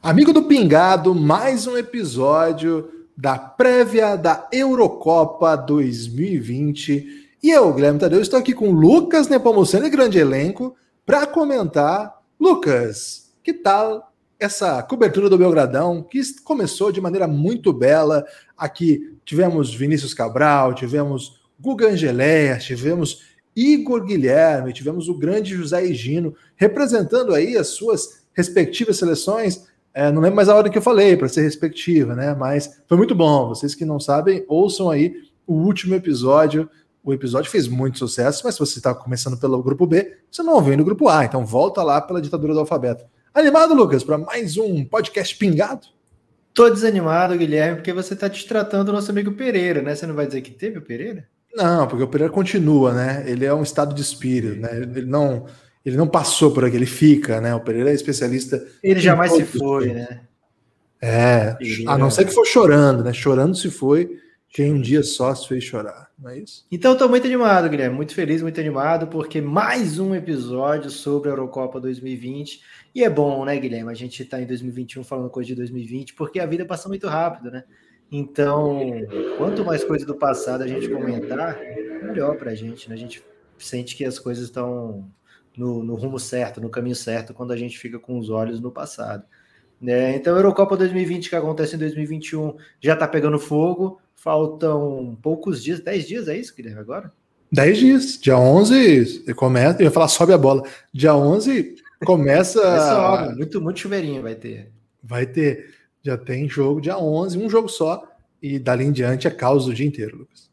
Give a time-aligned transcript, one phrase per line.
[0.00, 7.28] Amigo do Pingado, mais um episódio da prévia da Eurocopa 2020.
[7.42, 12.22] E eu, Guilherme Tadeu, estou aqui com Lucas Nepomuceno e grande elenco para comentar.
[12.38, 18.24] Lucas, que tal essa cobertura do Belgradão, que começou de maneira muito bela.
[18.56, 23.24] Aqui tivemos Vinícius Cabral, tivemos Guga Angeléia, tivemos
[23.54, 29.66] Igor Guilherme, tivemos o grande José Higino, representando aí as suas respectivas seleções.
[29.94, 32.34] É, não lembro mais a hora que eu falei para ser respectiva, né?
[32.34, 33.48] Mas foi muito bom.
[33.48, 35.14] Vocês que não sabem, ouçam aí
[35.46, 36.68] o último episódio.
[37.02, 40.54] O episódio fez muito sucesso, mas se você está começando pelo grupo B, você não
[40.54, 43.04] ouviu no grupo A, então volta lá pela ditadura do alfabeto.
[43.32, 45.86] Animado, Lucas, para mais um podcast pingado?
[46.52, 49.94] Tô desanimado, Guilherme, porque você está destratando o nosso amigo Pereira, né?
[49.94, 51.26] Você não vai dizer que teve o Pereira?
[51.54, 53.24] Não, porque o Pereira continua, né?
[53.26, 54.76] Ele é um estado de espírito, né?
[54.76, 55.46] Ele não
[55.88, 57.54] ele não passou por aqui, ele fica, né?
[57.54, 58.64] O Pereira é especialista.
[58.82, 60.20] Ele jamais se foi, né?
[61.00, 61.56] É,
[61.86, 63.12] a não ser que for chorando, né?
[63.12, 64.18] Chorando se foi,
[64.50, 66.66] quem um dia só se fez chorar, não é isso?
[66.70, 71.32] Então estou muito animado, Guilherme, muito feliz, muito animado, porque mais um episódio sobre a
[71.32, 72.60] Eurocopa 2020.
[72.94, 73.90] E é bom, né, Guilherme?
[73.90, 77.50] A gente está em 2021 falando coisa de 2020, porque a vida passa muito rápido,
[77.50, 77.64] né?
[78.10, 78.80] Então,
[79.36, 81.58] quanto mais coisa do passado a gente comentar,
[82.02, 82.94] melhor para a gente, né?
[82.94, 83.22] A gente
[83.58, 85.08] sente que as coisas estão
[85.58, 88.70] no, no, rumo certo, no caminho certo, quando a gente fica com os olhos no
[88.70, 89.24] passado.
[89.80, 90.16] Né?
[90.16, 94.00] Então, a Eurocopa 2020, que acontece em 2021, já está pegando fogo.
[94.14, 97.12] Faltam poucos dias, 10 dias, é isso, Guilherme, agora?
[97.52, 98.18] 10 dias.
[98.20, 99.80] Dia 11 começa.
[99.80, 100.62] Eu ia falar sobe a bola.
[100.92, 102.60] Dia 11 começa.
[102.90, 104.72] sobe, muito, muito chuveirinho vai ter.
[105.02, 105.74] Vai ter.
[106.02, 108.04] Já tem jogo dia 11, um jogo só.
[108.42, 110.50] E dali em diante é caos o dia inteiro, Lucas.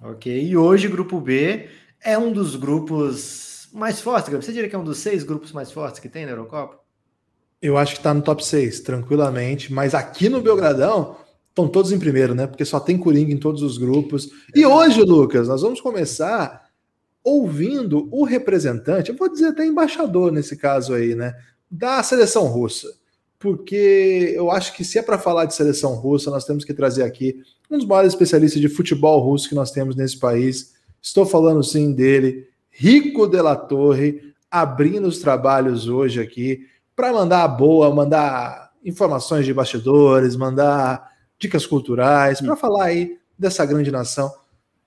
[0.00, 0.44] Ok.
[0.44, 1.68] E hoje, grupo B
[2.00, 3.45] é um dos grupos
[3.76, 6.32] mais forte, Você diria que é um dos seis grupos mais fortes que tem na
[6.32, 6.80] Eurocopa?
[7.60, 9.72] Eu acho que está no top 6, tranquilamente.
[9.72, 11.16] Mas aqui no Belgradão
[11.50, 12.46] estão todos em primeiro, né?
[12.46, 14.30] Porque só tem Coringa em todos os grupos.
[14.54, 16.66] E hoje, Lucas, nós vamos começar
[17.22, 21.34] ouvindo o representante, eu vou dizer até embaixador nesse caso aí, né?
[21.70, 22.88] Da seleção russa.
[23.38, 27.02] Porque eu acho que se é para falar de seleção russa, nós temos que trazer
[27.02, 30.74] aqui um dos maiores especialistas de futebol russo que nós temos nesse país.
[31.02, 32.46] Estou falando sim dele,
[32.78, 39.46] Rico de la Torre, abrindo os trabalhos hoje aqui para mandar a boa, mandar informações
[39.46, 44.30] de bastidores, mandar dicas culturais, para falar aí dessa grande nação.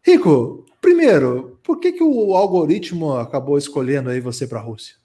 [0.03, 4.95] Rico, primeiro, por que, que o algoritmo acabou escolhendo aí você para a Rússia?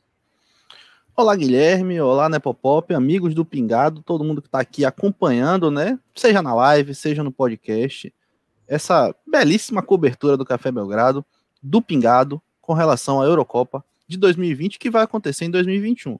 [1.16, 1.98] Olá, Guilherme.
[2.02, 5.98] Olá, Nepopop, amigos do Pingado, todo mundo que está aqui acompanhando, né?
[6.14, 8.12] Seja na live, seja no podcast.
[8.68, 11.24] Essa belíssima cobertura do Café Belgrado,
[11.62, 16.18] do Pingado, com relação à Eurocopa de 2020 que vai acontecer em 2021.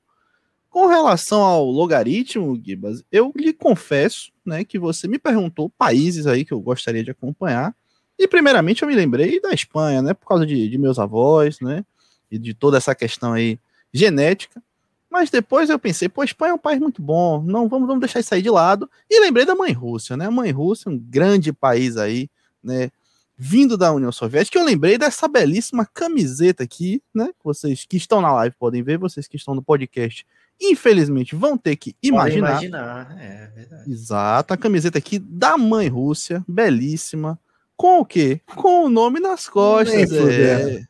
[0.69, 6.44] Com relação ao logaritmo, Gibas, eu lhe confesso, né, que você me perguntou países aí
[6.44, 7.75] que eu gostaria de acompanhar.
[8.19, 11.84] E primeiramente eu me lembrei da Espanha, né, por causa de, de meus avós, né,
[12.31, 13.59] e de toda essa questão aí
[13.93, 14.62] genética.
[15.10, 18.21] Mas depois eu pensei, pô, Espanha é um país muito bom, não vamos, vamos deixar
[18.21, 18.91] isso aí de lado.
[19.09, 20.27] E lembrei da mãe Rússia, né?
[20.27, 22.28] A mãe Rússia, um grande país aí,
[22.62, 22.91] né?
[23.37, 24.59] Vindo da União Soviética.
[24.59, 27.31] Eu lembrei dessa belíssima camiseta aqui, né?
[27.43, 30.27] Vocês que estão na live podem ver, vocês que estão no podcast,
[30.61, 32.50] infelizmente, vão ter que imaginar.
[32.50, 33.91] imaginar, é verdade.
[33.91, 37.39] Exato, a camiseta aqui da mãe Rússia, belíssima.
[37.77, 38.41] Com o quê?
[38.55, 40.12] Com o nome nas costas.
[40.12, 40.84] É.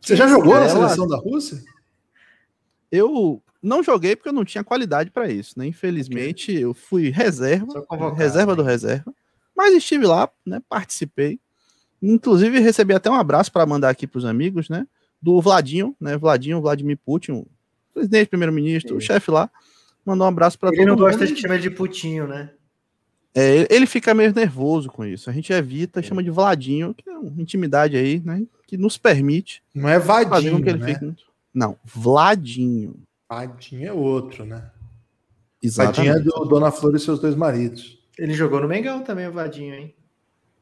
[0.00, 1.62] Você já jogou na seleção da Rússia?
[2.90, 5.66] Eu não joguei porque eu não tinha qualidade para isso, né?
[5.66, 6.64] Infelizmente, okay.
[6.64, 7.86] eu fui reserva,
[8.16, 9.14] reserva do reserva,
[9.56, 10.60] mas estive lá, né?
[10.68, 11.38] Participei.
[12.02, 14.86] Inclusive, recebi até um abraço para mandar aqui para os amigos, né?
[15.20, 16.16] Do Vladinho, né?
[16.16, 17.46] Vladinho, Vladimir Putin,
[17.94, 19.48] presidente, primeiro-ministro, o chefe lá.
[20.04, 20.88] Mandou um abraço para todo mundo.
[20.88, 22.50] Ele não gosta de chamar de Putinho, né?
[23.34, 25.30] É, ele fica meio nervoso com isso.
[25.30, 26.02] A gente evita, é.
[26.02, 28.44] chama de Vladinho, que é uma intimidade aí, né?
[28.66, 29.62] Que nos permite.
[29.74, 30.94] Não é Vadinho, que ele né?
[30.94, 31.14] Fique...
[31.54, 32.96] Não, Vladinho.
[33.30, 34.70] Vadinho é outro, né?
[35.62, 36.12] Exatamente.
[36.12, 37.98] Vadinho é do Dona Flor e seus dois maridos.
[38.18, 39.94] Ele jogou no Mengão também, o Vadinho, hein?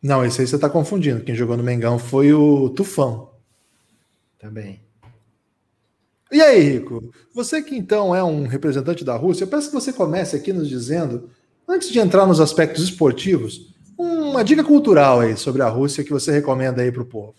[0.02, 1.22] Não, esse aí você está confundindo.
[1.22, 3.30] Quem jogou no Mengão foi o Tufão.
[4.38, 4.80] Também.
[6.32, 7.12] E aí, Rico?
[7.34, 10.68] Você que então é um representante da Rússia, eu peço que você comece aqui nos
[10.68, 11.28] dizendo,
[11.68, 16.32] antes de entrar nos aspectos esportivos, uma dica cultural aí sobre a Rússia que você
[16.32, 17.34] recomenda aí para o povo.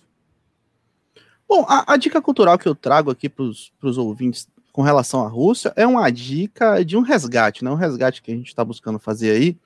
[1.48, 5.28] Bom, a, a, dica cultural que eu trago aqui para os ouvintes com relação à
[5.28, 7.72] Rússia é uma dica de um resgate, né?
[7.72, 9.58] Um resgate que a gente está buscando fazer aí.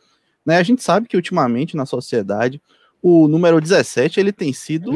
[0.46, 0.58] Né?
[0.58, 2.62] A gente sabe que ultimamente na sociedade
[3.08, 4.92] o número 17 ele tem sido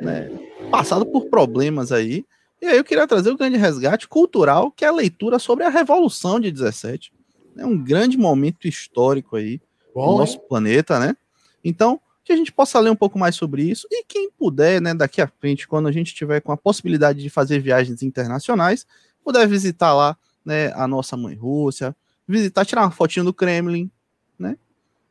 [0.00, 0.28] né,
[0.72, 2.26] passado por problemas aí.
[2.60, 5.68] E aí eu queria trazer o grande resgate cultural, que é a leitura sobre a
[5.68, 7.12] Revolução de 17.
[7.56, 9.60] É um grande momento histórico aí
[9.94, 10.42] Bom, no nosso hein?
[10.48, 11.16] planeta, né?
[11.62, 14.92] Então, que a gente possa ler um pouco mais sobre isso e quem puder, né,
[14.92, 18.84] daqui à frente, quando a gente tiver com a possibilidade de fazer viagens internacionais,
[19.22, 21.94] puder visitar lá, né, a nossa mãe Rússia,
[22.26, 23.88] visitar, tirar uma fotinha do Kremlin?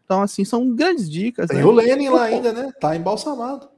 [0.04, 1.48] Então, assim, são grandes dicas.
[1.48, 1.66] Tem né?
[1.66, 2.72] o Lenin lá ainda, né?
[2.80, 3.70] Tá embalsamado.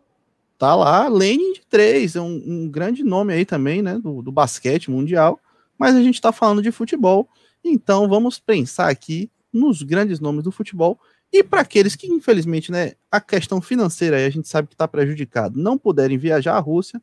[0.57, 4.31] Tá lá, Lenin de 3, é um, um grande nome aí também, né, do, do
[4.31, 5.37] basquete mundial,
[5.77, 7.27] mas a gente tá falando de futebol,
[7.61, 10.97] então vamos pensar aqui nos grandes nomes do futebol
[11.31, 14.87] e para aqueles que, infelizmente, né, a questão financeira aí a gente sabe que está
[14.87, 17.01] prejudicado, não puderem viajar à Rússia,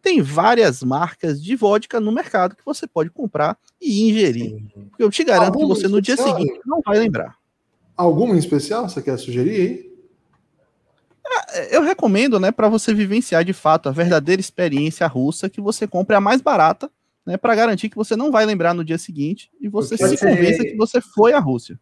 [0.00, 4.62] tem várias marcas de vodka no mercado que você pode comprar e ingerir.
[4.90, 7.36] Porque eu te garanto que você no dia seguinte não vai lembrar.
[7.96, 9.94] Alguma em especial você quer sugerir aí?
[11.70, 16.14] Eu recomendo, né, para você vivenciar de fato a verdadeira experiência russa, que você compre
[16.16, 16.90] a mais barata,
[17.24, 20.16] né, para garantir que você não vai lembrar no dia seguinte e você Pode se
[20.18, 21.78] ser- convença que você foi à Rússia.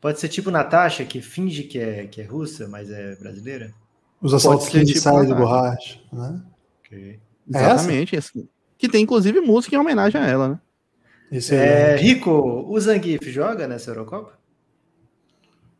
[0.00, 3.74] Pode ser tipo Natasha, que finge que é, que é russa, mas é brasileira?
[4.20, 6.40] Os assaltos de tipo sais de borracha, né?
[6.80, 6.98] Ok.
[6.98, 7.18] É
[7.50, 7.58] essa?
[7.66, 8.48] Exatamente, assim.
[8.78, 10.60] Que tem inclusive música em homenagem a ela, né?
[11.32, 11.68] Excelente.
[11.68, 14.38] É, Rico, o Zangief joga nessa Eurocopa?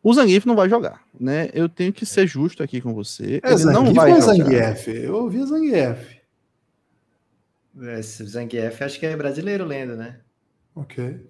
[0.07, 1.49] O Zangief não vai jogar, né?
[1.53, 3.41] Eu tenho que ser justo aqui com você.
[3.43, 4.37] É ele não Zangief vai ou é jogar.
[4.37, 4.87] Zangief?
[4.87, 6.17] Eu ouvi Zangief.
[7.99, 10.19] Esse Zangief acho que é brasileiro lendo, né?
[10.73, 11.27] Ok.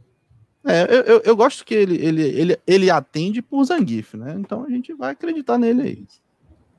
[0.63, 4.35] É, eu, eu, eu gosto que ele, ele, ele, ele atende por Zangief, né?
[4.37, 6.07] Então a gente vai acreditar nele aí.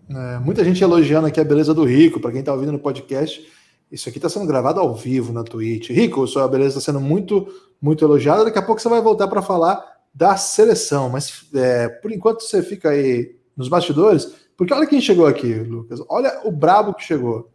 [0.09, 2.21] É, muita gente elogiando aqui a beleza do Rico.
[2.21, 3.45] Para quem está ouvindo no podcast,
[3.91, 5.91] isso aqui está sendo gravado ao vivo na Twitch.
[5.91, 7.49] Rico, sua beleza está sendo muito,
[7.83, 8.45] muito elogiada.
[8.45, 11.09] Daqui a pouco você vai voltar para falar da seleção.
[11.09, 14.26] Mas é, por enquanto você fica aí nos bastidores,
[14.56, 16.03] porque olha quem chegou aqui, Lucas.
[16.09, 17.49] Olha o brabo que chegou.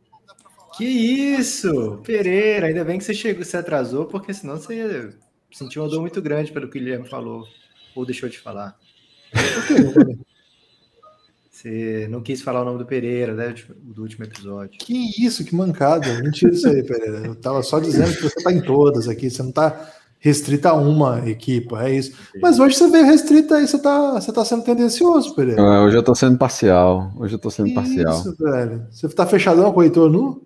[0.77, 1.99] Que isso!
[2.03, 5.13] Pereira, ainda bem que você chegou, você atrasou, porque senão você ia
[5.51, 7.43] sentir uma dor muito grande pelo que o Guilherme falou.
[7.95, 8.75] Ou deixou de falar.
[11.51, 13.55] Você não quis falar o nome do Pereira, né?
[13.69, 14.77] Do último episódio.
[14.79, 16.21] Que isso, que mancada.
[16.21, 17.19] Mentira isso aí, Pereira.
[17.19, 20.73] Eu tava só dizendo que você tá em todas aqui, você não tá restrita a
[20.73, 22.17] uma equipa, é isso.
[22.41, 25.61] Mas hoje você veio restrita aí, você tá, você tá sendo tendencioso, Pereira.
[25.61, 27.11] É, Hoje eu tô sendo parcial.
[27.17, 28.13] Hoje eu tô sendo Que parcial.
[28.13, 28.87] Isso, velho.
[28.89, 30.41] Você tá fechadão com o Heitor nu?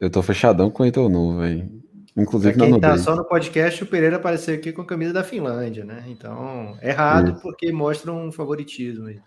[0.00, 1.68] Eu tô fechadão com o Heitor Nu, velho.
[2.16, 3.04] Inclusive Pra na quem tá nudez.
[3.04, 6.04] só no podcast, o Pereira apareceu aqui com a camisa da Finlândia, né?
[6.08, 7.42] Então, errado, Isso.
[7.42, 9.18] porque mostra um favoritismo aí.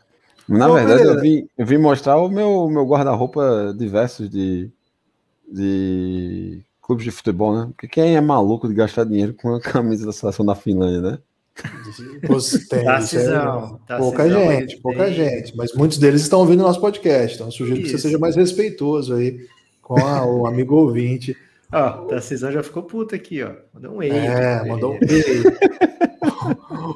[0.49, 1.19] Na Ô, verdade, Pereira.
[1.19, 4.71] eu vim, eu vim mostrar o meu, meu guarda-roupa diversos de,
[5.47, 7.67] de clubes de futebol, né?
[7.67, 11.19] Porque quem é maluco de gastar dinheiro com a camisa da seleção da Finlândia, né?
[12.27, 15.55] Você tem, Tá isso é- cisão, tá pouca cisão, gente, pouca tem- gente.
[15.55, 18.03] Mas muitos deles estão ouvindo nosso podcast, então eu sugiro que você Isso.
[18.03, 19.37] seja mais respeitoso aí
[19.81, 21.35] com a- o amigo ouvinte.
[21.73, 23.51] Ó, Tarcisão já ficou puto aqui, ó.
[23.73, 24.09] Mandou um ei.
[24.11, 25.43] É, mandou um beijo.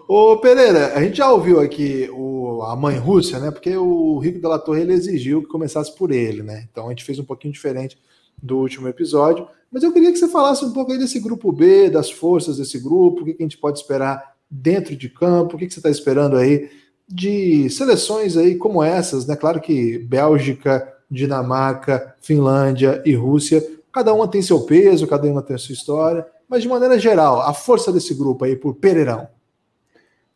[0.08, 3.52] Ô Pereira, a gente já ouviu aqui o, a mãe Rússia, né?
[3.52, 6.68] Porque o Rico Della Torre ele exigiu que começasse por ele, né?
[6.72, 7.98] Então a gente fez um pouquinho diferente
[8.42, 9.48] do último episódio.
[9.76, 12.80] Mas eu queria que você falasse um pouco aí desse grupo B, das forças desse
[12.80, 16.38] grupo, o que, a gente pode esperar dentro de campo, o que, você está esperando
[16.38, 16.70] aí
[17.06, 19.36] de seleções aí como essas, né?
[19.36, 23.62] Claro que Bélgica, Dinamarca, Finlândia e Rússia,
[23.92, 27.42] cada uma tem seu peso, cada uma tem a sua história, mas de maneira geral,
[27.42, 29.28] a força desse grupo aí por Pereirão.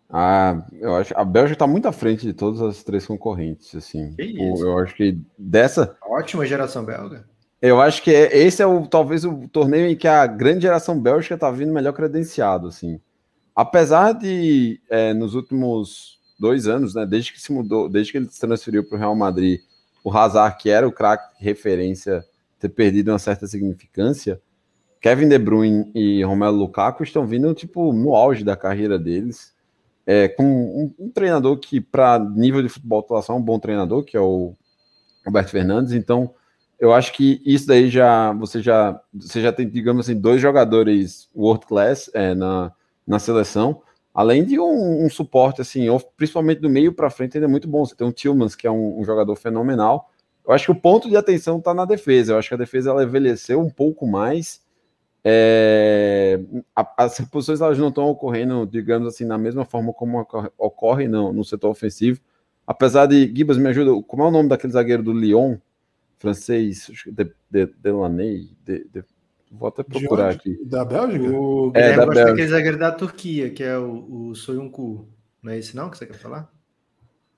[0.09, 4.15] Ah, eu acho a Bélgica tá muito à frente de todas as três concorrentes, assim.
[4.17, 4.65] Que O- isso.
[4.65, 7.23] Eu acho que dessa, Ótima geração belga.
[7.61, 10.99] Eu acho que é- esse é o talvez o torneio em que a grande geração
[10.99, 12.99] bélgica tá vindo melhor credenciado, assim.
[13.55, 18.29] Apesar de é, nos últimos dois anos, né, desde que se mudou, desde que ele
[18.29, 19.61] se transferiu para o Real Madrid,
[20.03, 22.23] o Hazard, que era o craque referência,
[22.59, 24.41] ter perdido uma certa significância,
[25.01, 29.53] Kevin De Bruyne e Romelu Lukaku estão vindo tipo no auge da carreira deles,
[30.05, 34.03] é, com um, um treinador que para nível de futebol atuação é um bom treinador,
[34.03, 34.53] que é o
[35.25, 35.93] Roberto Fernandes.
[35.93, 36.33] Então,
[36.79, 41.29] eu acho que isso daí já você já você já tem, digamos assim, dois jogadores
[41.35, 42.71] world class é, na,
[43.05, 43.81] na seleção,
[44.13, 47.85] além de um, um suporte assim, principalmente do meio para frente, ainda é muito bom.
[47.85, 50.09] Você tem o Tillmans, que é um, um jogador fenomenal.
[50.47, 52.33] Eu acho que o ponto de atenção está na defesa.
[52.33, 54.61] Eu acho que a defesa ela envelheceu um pouco mais.
[55.23, 56.39] É,
[56.97, 61.33] as reposições elas não estão ocorrendo, digamos assim, na mesma forma como ocorre, ocorre no,
[61.33, 62.21] no setor ofensivo.
[62.65, 65.57] Apesar de, Gibas, me ajuda, como é o nome daquele zagueiro do Lyon,
[66.19, 69.03] francês, acho que de, de, Delaney, de, de-
[69.51, 70.59] vou até procurar aqui.
[70.65, 71.29] Da Bélgica?
[71.31, 72.25] O É, da gosta Bélgica.
[72.31, 75.07] daquele zagueiro da Turquia, que é o, o Soyuncu.
[75.41, 76.51] Não é esse não que você quer falar?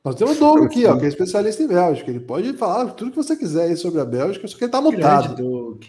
[0.03, 2.09] Nós temos o Doug aqui, ó, que é especialista em Bélgica.
[2.09, 4.81] Ele pode falar tudo que você quiser aí sobre a Bélgica, só que ele tá
[4.81, 5.79] mutado.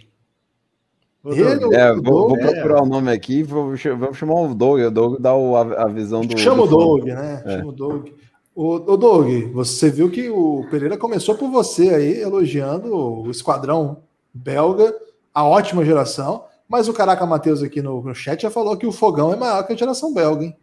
[1.25, 4.80] Ele, É, vou, vou Doug, procurar o nome aqui, vou, vamos chamar o Doug.
[4.80, 6.37] O Doug dá o- a, a visão do.
[6.37, 7.42] Chama o do- Doug, né?
[7.46, 7.58] É.
[7.58, 8.08] Chama o Doug.
[8.54, 14.02] O, o Doug, você viu que o Pereira começou por você aí, elogiando o esquadrão
[14.32, 14.94] belga,
[15.32, 18.92] a ótima geração, mas o Caraca Matheus aqui no, no chat já falou que o
[18.92, 20.56] fogão é maior que a geração belga, hein?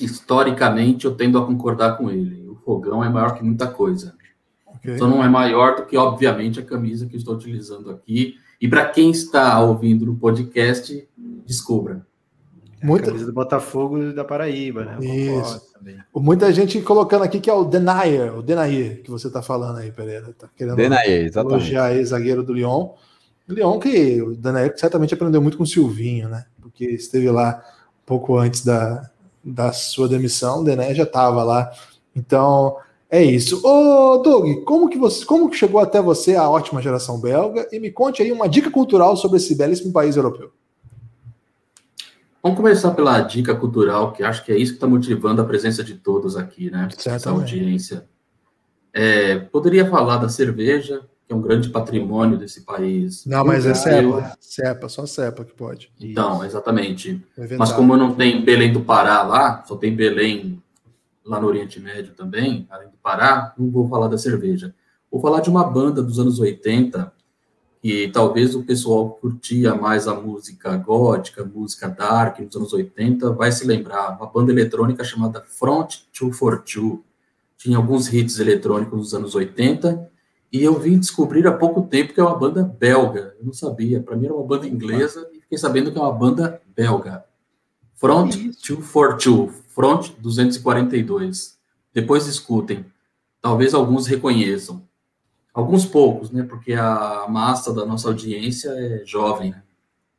[0.00, 2.48] Historicamente, eu tendo a concordar com ele.
[2.48, 4.14] O fogão é maior que muita coisa.
[4.66, 4.98] Ok.
[4.98, 8.36] Só não é maior do que, obviamente, a camisa que eu estou utilizando aqui.
[8.60, 11.08] E para quem está ouvindo no podcast,
[11.44, 12.06] descubra.
[12.82, 14.98] Muita, Camisa do Botafogo da Paraíba, né?
[15.00, 15.62] Isso.
[16.14, 19.90] muita gente colocando aqui que é o Denayer, o Denayer, que você tá falando aí,
[19.90, 20.34] Pereira.
[20.38, 21.60] Tá querendo Denayer, exatamente.
[21.60, 22.90] elogiar aí, zagueiro do Lyon.
[23.48, 26.44] O Lyon que o Denayer certamente aprendeu muito com o Silvinho, né?
[26.60, 27.62] Porque esteve lá
[28.02, 29.10] um pouco antes da,
[29.44, 31.70] da sua demissão, o Denayer já estava lá.
[32.14, 32.76] Então,
[33.10, 33.66] é isso.
[33.66, 37.66] Ô, Doug, como que você, como que chegou até você a ótima geração belga?
[37.72, 40.50] E me conte aí uma dica cultural sobre esse belíssimo país europeu.
[42.48, 45.84] Vamos começar pela dica cultural, que acho que é isso que está motivando a presença
[45.84, 46.88] de todos aqui, né?
[47.04, 48.06] Essa audiência.
[48.90, 53.26] É, poderia falar da cerveja, que é um grande patrimônio desse país.
[53.26, 55.92] Não, mas é cepa, cepa, só cepa que pode.
[56.00, 57.22] Então, exatamente.
[57.36, 60.62] É Mas como não tem Belém do Pará lá, só tem Belém
[61.26, 64.74] lá no Oriente Médio também, além do Pará, não vou falar da cerveja.
[65.12, 67.12] Vou falar de uma banda dos anos 80,
[67.80, 73.32] que talvez o pessoal que curtia mais a música gótica, música dark nos anos 80,
[73.32, 74.16] vai se lembrar.
[74.16, 77.00] Uma banda eletrônica chamada Front 242.
[77.56, 80.10] Tinha alguns hits eletrônicos nos anos 80,
[80.50, 83.34] e eu vim descobrir há pouco tempo que é uma banda belga.
[83.38, 84.00] Eu não sabia.
[84.00, 87.24] Para mim era uma banda inglesa e fiquei sabendo que é uma banda belga.
[87.94, 91.58] Front 242, Front 242.
[91.92, 92.86] Depois escutem.
[93.42, 94.87] Talvez alguns reconheçam.
[95.58, 96.44] Alguns poucos, né?
[96.48, 99.50] Porque a massa da nossa audiência é jovem.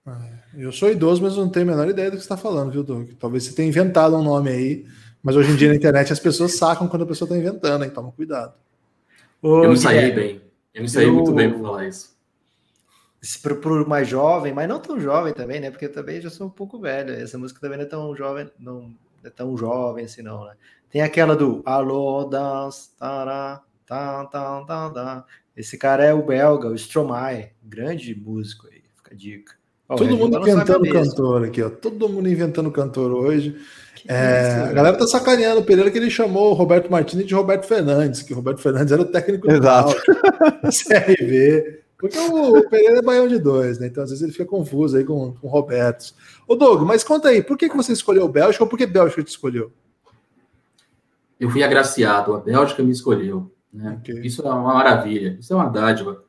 [0.05, 0.43] né?
[0.53, 2.83] Eu sou idoso, mas não tenho a menor ideia do que você está falando, viu,
[2.83, 3.11] Doug?
[3.17, 4.85] Talvez você tenha inventado um nome aí,
[5.23, 7.89] mas hoje em dia na internet as pessoas sacam quando a pessoa está inventando, hein?
[7.89, 8.53] Toma cuidado.
[9.41, 10.41] Ô, Eu me saí bem.
[10.73, 12.17] Eu me saí eu- muito bem para falar isso.
[13.21, 15.71] se Pro, pro mais jovem, mas não tão jovem também, né?
[15.71, 17.13] Porque eu também já sou um pouco velho.
[17.13, 18.91] Essa música também não é tão jovem, não
[19.23, 20.53] é tão jovem assim, não, né?
[20.89, 25.25] Tem aquela do Alô, dance, tará, tá, tá, tá, tá.
[25.57, 29.53] Esse cara é o belga, o Stromae, grande músico aí, fica a dica.
[29.89, 31.69] Ó, Todo mundo tá inventando cantor aqui, ó.
[31.69, 33.59] Todo mundo inventando cantor hoje.
[34.07, 37.33] É, isso, a galera tá sacaneando o Pereira que ele chamou o Roberto Martins de
[37.33, 39.89] Roberto Fernandes, que o Roberto Fernandes era o técnico do Exato.
[39.89, 41.79] Náutico, CRV.
[41.97, 43.87] Porque o Pereira é baião de dois, né?
[43.87, 46.13] Então às vezes ele fica confuso aí com, com o Roberto.
[46.47, 48.85] Ô Doug, mas conta aí, por que, que você escolheu o Bélgica ou por que
[48.85, 49.73] Bélgica te escolheu?
[51.39, 53.51] Eu fui agraciado, a Bélgica me escolheu.
[53.71, 53.97] Né?
[53.99, 54.21] Ok.
[54.23, 56.23] Isso é uma maravilha, isso é uma dádiva.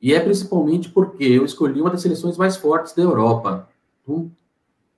[0.00, 3.68] E é principalmente porque eu escolhi uma das seleções mais fortes da Europa,
[4.06, 4.30] um-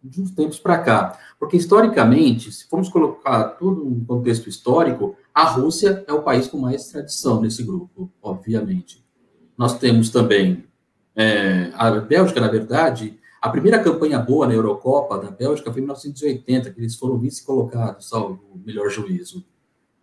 [0.02, 1.18] de uns tempos para cá.
[1.38, 6.58] Porque, historicamente, se formos colocar tudo em contexto histórico, a Rússia é o país com
[6.58, 9.04] mais tradição nesse grupo, obviamente.
[9.56, 10.64] Nós temos também
[11.16, 15.84] é, a Bélgica, na verdade, a primeira campanha boa na Eurocopa da Bélgica foi em
[15.84, 19.44] 1980, que eles foram vice-colocados, salvo o melhor juízo.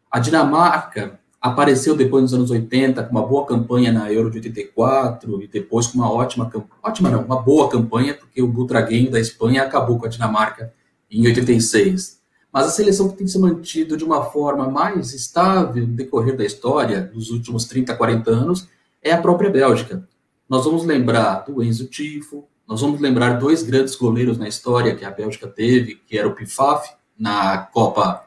[0.10, 5.41] A Dinamarca apareceu depois nos anos 80 com uma boa campanha na Euro de 84
[5.41, 9.19] e depois com uma ótima campanha, ótima não, uma boa campanha, porque o Butragueño da
[9.19, 10.71] Espanha acabou com a Dinamarca
[11.10, 12.21] em 86.
[12.53, 16.45] Mas a seleção que tem se mantido de uma forma mais estável no decorrer da
[16.45, 18.67] história, nos últimos 30, 40 anos,
[19.01, 20.07] é a própria Bélgica.
[20.48, 25.05] Nós vamos lembrar do Enzo Tifo, nós vamos lembrar dois grandes goleiros na história que
[25.05, 28.25] a Bélgica teve, que era o Pifaf na Copa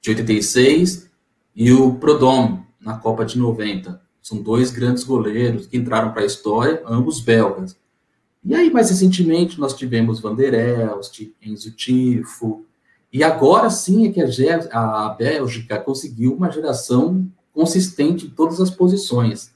[0.00, 1.10] de 86
[1.54, 4.00] e o Prodom na Copa de 90.
[4.20, 7.76] São dois grandes goleiros que entraram para a história, ambos belgas.
[8.44, 12.64] E aí, mais recentemente, nós tivemos Van der Elst, Enzo Tifo,
[13.12, 18.70] e agora sim é que a, a Bélgica conseguiu uma geração consistente em todas as
[18.70, 19.52] posições.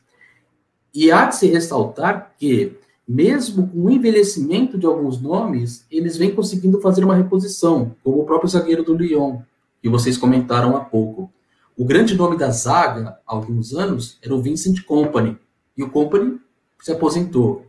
[0.94, 2.76] E há de se ressaltar que,
[3.08, 8.24] mesmo com o envelhecimento de alguns nomes, eles vêm conseguindo fazer uma reposição, como o
[8.24, 9.40] próprio zagueiro do Lyon,
[9.80, 11.30] que vocês comentaram há pouco.
[11.76, 15.38] O grande nome da zaga, há alguns anos, era o Vincent Company,
[15.76, 16.40] e o Company
[16.80, 17.66] se aposentou.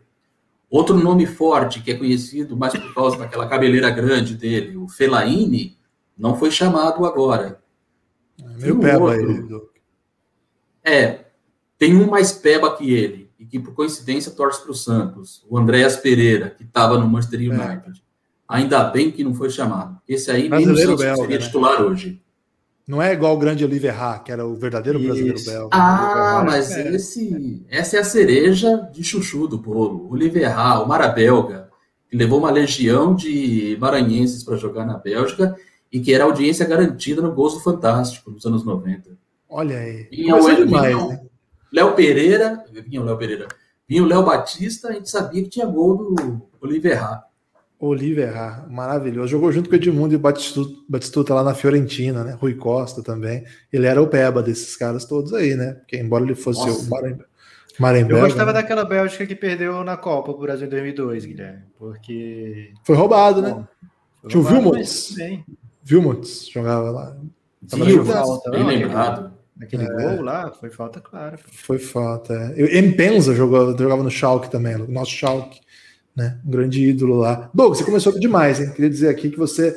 [0.69, 5.77] Outro nome forte, que é conhecido mais por causa daquela cabeleira grande dele, o Fellaini,
[6.17, 7.61] não foi chamado agora.
[8.41, 9.47] É meio um peba outro.
[9.47, 9.63] Doug.
[10.83, 11.25] É,
[11.77, 15.57] tem um mais peba que ele, e que por coincidência torce para o Santos, o
[15.57, 17.43] Andréas Pereira, que estava no Manchester É.
[17.43, 18.03] United.
[18.47, 19.99] Ainda bem que não foi chamado.
[20.07, 21.45] Esse aí nem no Brasileiro Santos belga, seria né?
[21.45, 22.21] titular hoje.
[22.87, 25.07] Não é igual o grande Oliver Ha, que era o verdadeiro Isso.
[25.07, 25.69] brasileiro belga.
[25.73, 26.87] Ah, mas É.
[26.95, 30.07] esse, essa é a cereja de chuchu do bolo.
[30.07, 31.67] O Oliverra, o Mara Belga,
[32.09, 35.53] que levou uma legião de maranhenses para jogar na Bélgica
[35.91, 39.09] e que era audiência garantida no Gols do Fantástico, nos anos 90.
[39.49, 40.07] Olha aí.
[40.09, 41.21] Vinha o demais, né?
[41.73, 43.47] Léo Pereira, vinha o Léo Pereira,
[43.87, 46.41] vinha o Léo Batista, a gente sabia que tinha gol do.
[46.61, 47.23] Oliver Ha,
[48.69, 49.27] maravilhoso.
[49.27, 52.37] Jogou junto com o Edmundo e o Batistuta, Batistuta lá na Fiorentina, né?
[52.39, 53.43] Rui Costa também.
[53.71, 55.73] Ele era o peba desses caras todos aí, né?
[55.73, 56.85] Porque embora ele fosse Nossa.
[56.85, 56.89] o
[57.79, 58.61] Marembelga, Eu gostava né?
[58.61, 61.61] daquela Bélgica que perdeu na Copa pro Brasil em 2002, Guilherme.
[61.77, 62.71] Porque.
[62.83, 63.51] foi roubado, né?
[63.51, 63.65] Bom,
[64.21, 64.83] foi Tinha o roubado,
[65.15, 65.45] bem.
[65.83, 67.17] Vilmots jogava lá.
[67.69, 68.13] Tava jogando.
[68.13, 69.37] falta, Bem não, lembrado.
[69.61, 71.37] Aquele gol lá foi falta clara.
[71.37, 71.43] pô.
[71.51, 72.33] Foi falta.
[72.33, 72.53] É.
[72.61, 72.91] Eu- M.
[72.93, 75.59] Penza jogou, jogava no Schalke também, o nosso Schalke,
[76.17, 76.39] né?
[76.43, 77.49] Um grande ídolo lá.
[77.53, 78.71] Doug, você começou demais, hein?
[78.73, 79.73] Queria dizer aqui que você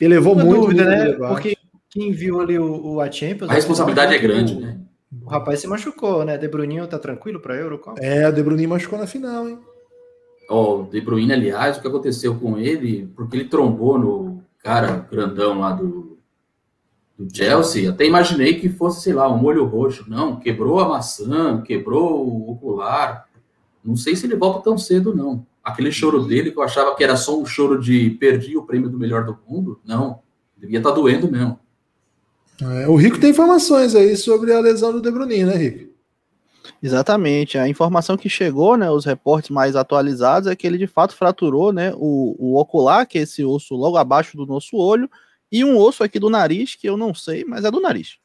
[0.00, 1.12] elevou Uma muito dúvida, né?
[1.14, 1.56] Porque
[1.90, 3.50] quem viu ali o, o a Champions.
[3.50, 4.78] A responsabilidade é o- grande, né?
[5.24, 6.38] O rapaz se machucou, né?
[6.38, 8.00] De Bruninho tá tranquilo pra Eurocopa?
[8.00, 9.58] É, o De Bruyne machucou na final, hein?
[10.48, 15.04] Ó, o De Bruyne, aliás, o que aconteceu com ele, porque ele trombou no cara
[15.10, 16.16] grandão lá do,
[17.18, 20.04] do Chelsea, até imaginei que fosse, sei lá, um olho roxo.
[20.08, 23.26] Não, quebrou a maçã, quebrou o ocular.
[23.84, 25.44] Não sei se ele volta tão cedo, não.
[25.70, 28.88] Aquele choro dele, que eu achava que era só um choro de perdi o prêmio
[28.88, 30.20] do melhor do mundo, não.
[30.56, 31.58] Devia estar doendo mesmo.
[32.62, 35.90] É, o Rico tem informações aí sobre a lesão do De Bruyne, né, Rico?
[36.82, 37.58] Exatamente.
[37.58, 41.72] A informação que chegou, né, os reportes mais atualizados, é que ele de fato fraturou,
[41.72, 45.10] né, o, o ocular, que é esse osso logo abaixo do nosso olho,
[45.50, 48.18] e um osso aqui do nariz, que eu não sei, mas é do nariz.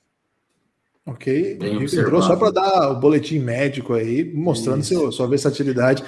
[1.06, 1.60] Ok.
[1.62, 6.04] Entrou só para dar o boletim médico aí, mostrando seu, sua versatilidade.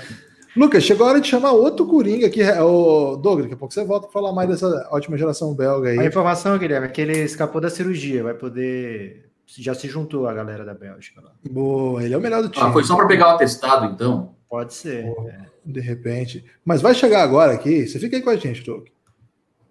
[0.57, 2.41] Lucas, chegou a hora de chamar outro Coringa aqui.
[2.41, 5.99] O Douglas, daqui a pouco você volta para falar mais dessa ótima geração belga aí.
[5.99, 9.29] A informação, Guilherme, é que ele escapou da cirurgia, vai poder.
[9.45, 11.31] Já se juntou a galera da Bélgica lá.
[11.49, 12.65] Boa, ele é o melhor do time.
[12.65, 14.33] Ah, foi só para pegar o atestado, então?
[14.49, 15.05] Pode ser.
[15.05, 15.45] é.
[15.63, 16.43] De repente.
[16.65, 18.87] Mas vai chegar agora aqui, você fica aí com a gente, Doug.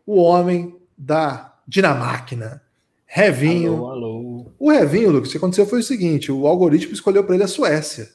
[0.07, 2.62] O homem da Dinamáquina.
[3.07, 3.75] Revinho.
[3.75, 4.47] Alô, alô.
[4.59, 7.49] O Revinho, Lucas, o que aconteceu foi o seguinte: o algoritmo escolheu para ele a
[7.49, 8.08] Suécia.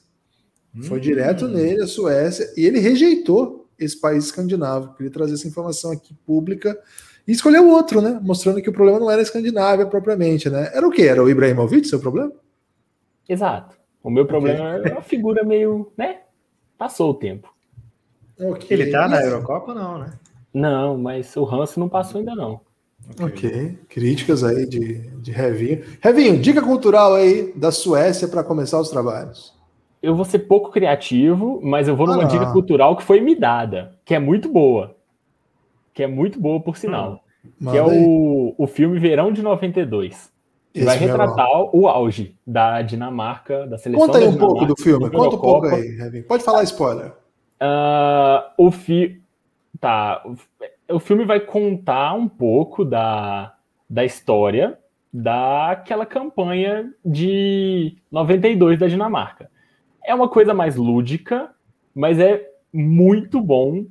[0.83, 1.01] Foi Hum.
[1.01, 4.93] direto nele, a Suécia, e ele rejeitou esse país escandinavo.
[4.95, 6.77] Queria trazer essa informação aqui pública
[7.27, 8.19] e escolheu outro, né?
[8.21, 10.71] Mostrando que o problema não era a Escandinávia propriamente, né?
[10.73, 11.03] Era o quê?
[11.03, 12.31] Era o Ibrahimovic, seu problema?
[13.27, 13.75] Exato.
[14.03, 16.21] O meu problema é uma figura meio, né?
[16.77, 17.53] Passou o tempo.
[18.39, 18.67] Ok.
[18.69, 20.13] Ele tá na Eurocopa, não, né?
[20.53, 22.61] Não, mas o Hans não passou ainda não.
[23.19, 23.77] Ok.
[23.87, 25.83] Críticas aí de, de Revinho.
[26.01, 29.53] Revinho, dica cultural aí da Suécia para começar os trabalhos.
[30.01, 32.27] Eu vou ser pouco criativo, mas eu vou numa Ah.
[32.27, 34.95] dica cultural que foi me dada, que é muito boa.
[35.93, 37.23] Que é muito boa, por sinal.
[37.71, 40.31] que é o, o filme Verão de 92.
[40.73, 44.65] Que Esse vai é retratar o auge da Dinamarca, da seleção Conta aí um pouco
[44.65, 45.09] do filme.
[45.09, 46.23] Conta um pouco aí, Revinho.
[46.23, 47.11] Pode falar spoiler.
[47.59, 49.21] Ah, o fi...
[49.79, 50.23] Tá.
[50.89, 53.53] O filme vai contar um pouco da,
[53.89, 54.77] da história
[55.11, 59.49] daquela campanha de 92 da Dinamarca.
[60.03, 61.49] É uma coisa mais lúdica,
[61.93, 63.85] mas é muito bom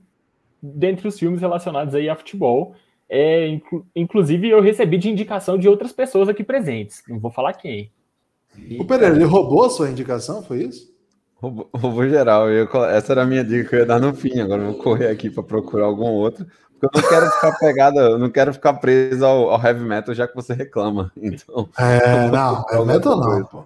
[0.62, 2.74] dentre os filmes relacionados aí a futebol.
[3.08, 7.02] É, inclu- inclusive, eu recebi de indicação de outras pessoas aqui presentes.
[7.08, 7.90] Não vou falar quem.
[8.78, 10.92] O Pereira, ele roubou a sua indicação, foi isso?
[11.36, 12.50] Roubou, roubou geral.
[12.50, 14.38] Eu essa era a minha dica que eu ia dar no fim.
[14.40, 16.46] Agora eu vou correr aqui para procurar algum outro.
[16.78, 20.14] Porque eu não quero ficar pegado, eu não quero ficar preso ao, ao heavy metal,
[20.14, 21.12] já que você reclama.
[21.16, 23.64] Então, É, não, é Alguma metal não, pô.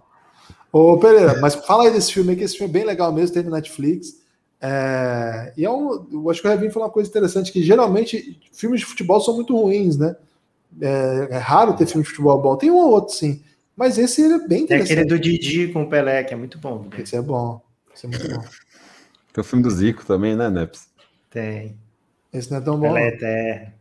[0.75, 3.33] Ô, Pereira, mas fala aí desse filme aí, que esse filme é bem legal mesmo,
[3.33, 4.21] tem no Netflix.
[4.61, 8.41] É, e é um, eu acho que o Revinho falou uma coisa interessante, que geralmente
[8.53, 10.17] filmes de futebol são muito ruins, né?
[10.81, 12.57] É, é raro ter filme de futebol bom.
[12.57, 13.41] Tem um ou outro, sim.
[13.77, 14.93] Mas esse ele é bem interessante.
[14.93, 16.79] aquele do Didi com o Pelé, que é muito bom.
[16.79, 17.05] Guilherme.
[17.05, 17.61] Esse é bom.
[17.95, 18.43] Esse é muito bom.
[19.33, 20.89] tem o filme do Zico também, né, Neps?
[21.31, 21.77] Tem.
[22.33, 22.93] Esse não é tão bom.
[22.93, 23.73] Pelé não.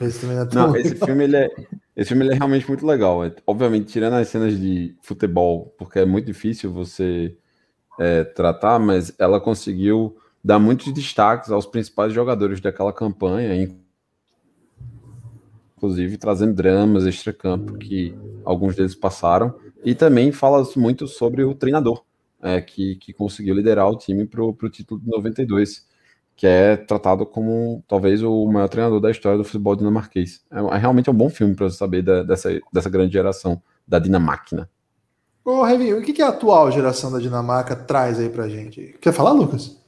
[0.00, 1.48] Esse não é Não, esse filme ele é,
[1.94, 3.22] esse filme ele é realmente muito legal.
[3.24, 7.36] É, obviamente, tirando as cenas de futebol, porque é muito difícil você
[7.98, 13.70] é, tratar, mas ela conseguiu dar muitos destaques aos principais jogadores daquela campanha,
[15.76, 22.02] inclusive trazendo dramas extra-campo que alguns deles passaram, e também fala muito sobre o treinador,
[22.42, 25.89] é, que, que conseguiu liderar o time para o título de 92
[26.40, 30.40] que é tratado como talvez o maior treinador da história do futebol dinamarquês.
[30.50, 33.98] É, é realmente um bom filme para você saber da- dessa, dessa grande geração da
[33.98, 34.66] Dinamáquina.
[35.44, 38.96] Ô, Revinho, o que, que a atual geração da Dinamarca traz aí pra gente?
[39.02, 39.78] Quer falar, Lucas?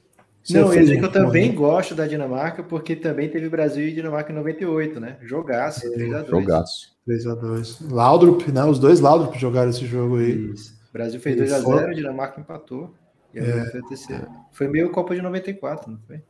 [0.43, 3.87] Você Não, eu dizer que eu também bom- gosto da Dinamarca, porque também teve Brasil
[3.87, 5.17] e Dinamarca em 98, né?
[5.23, 6.29] Jogaço, 3 a 2.
[6.29, 6.93] Jogaço.
[7.07, 7.91] 3x2.
[7.91, 8.63] Laudrup, né?
[8.63, 10.51] Os dois Laudrup jogaram esse jogo aí.
[10.53, 10.71] Isso.
[10.89, 12.93] O Brasil fez E 2 a foi- 0 Dinamarca empatou.
[13.33, 14.27] E a foi a terceira.
[14.51, 16.21] Foi meio Copa de 94, não foi?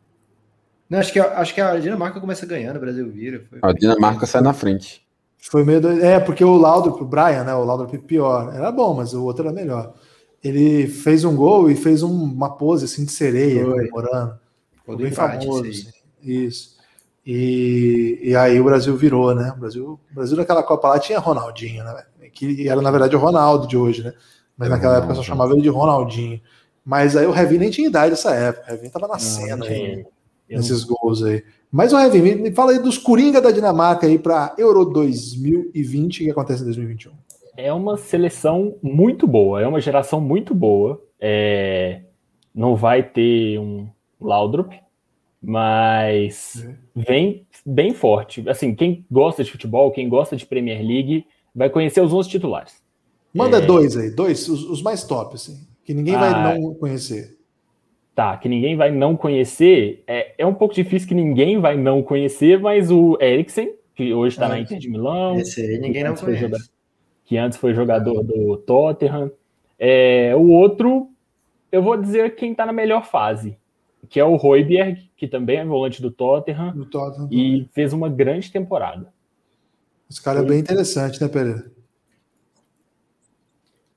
[0.90, 3.44] Não, acho que, acho que a Dinamarca começa ganhando, o Brasil vira.
[3.50, 5.02] Foi- A Dinamarca sai na frente.
[5.38, 6.04] Foi meio doido.
[6.04, 7.54] É, porque o Laudrup, o Brian, né?
[7.54, 8.54] O Laudrup pior.
[8.54, 9.94] Era bom, mas o outro era melhor.
[10.44, 13.88] Ele fez um gol e fez um- uma pose assim de sereia, Foi.
[13.90, 14.40] comemorando.
[14.78, 15.70] Ficou bem empate, famoso.
[15.70, 15.88] assim.
[16.22, 16.74] Isso.
[17.26, 19.54] E, e aí o Brasil virou, né?
[19.56, 22.04] O Brasil, o Brasil naquela Copa lá tinha Ronaldinho, né?
[22.34, 24.14] Que era, na verdade, o Ronaldo de hoje, né?
[24.58, 26.40] Mas É, naquela época só chamava ele de Ronaldinho.
[26.86, 28.66] Mas aí o Revin nem tinha idade nessa época.
[28.68, 30.04] O Revin tava nascendo não
[30.50, 31.44] eu não- nesses gols aí.
[31.72, 36.30] Mas o Revin, me fala aí dos Coringa da Dinamarca aí para Euro 2020 que
[36.32, 37.12] acontece em 2021.
[37.58, 41.02] é uma seleção muito boa, é uma geração muito boa.
[41.20, 42.02] É,
[42.54, 43.88] não vai ter um
[44.20, 44.74] Laudrup,
[45.42, 48.48] mas vem bem forte.
[48.50, 52.82] Assim, quem gosta de futebol, quem gosta de Premier League, vai conhecer os 11 titulares.
[53.34, 53.62] Manda É.
[53.62, 56.56] dois aí, dois, os, os mais top, assim, que ninguém vai Ah.
[56.58, 57.38] não conhecer.
[58.16, 60.04] Tá, que ninguém vai não conhecer.
[60.06, 64.36] É, é um pouco difícil que ninguém vai não conhecer, mas o Eriksen, que hoje
[64.36, 64.78] está na Eriksen.
[64.78, 66.46] Inter de Milão, Esse aí ninguém não antes foi conhece.
[66.46, 66.68] jogador-
[67.26, 69.32] que antes foi jogador do Tottenham.
[69.80, 71.10] É, o outro,
[71.72, 73.58] eu vou dizer quem está na melhor fase,
[74.08, 77.28] que é o Royberg, que também é volante do Tottenham No Tottenham.
[77.32, 79.12] e fez uma grande temporada.
[80.08, 81.66] Esse cara é bem interessante, né, Pereira?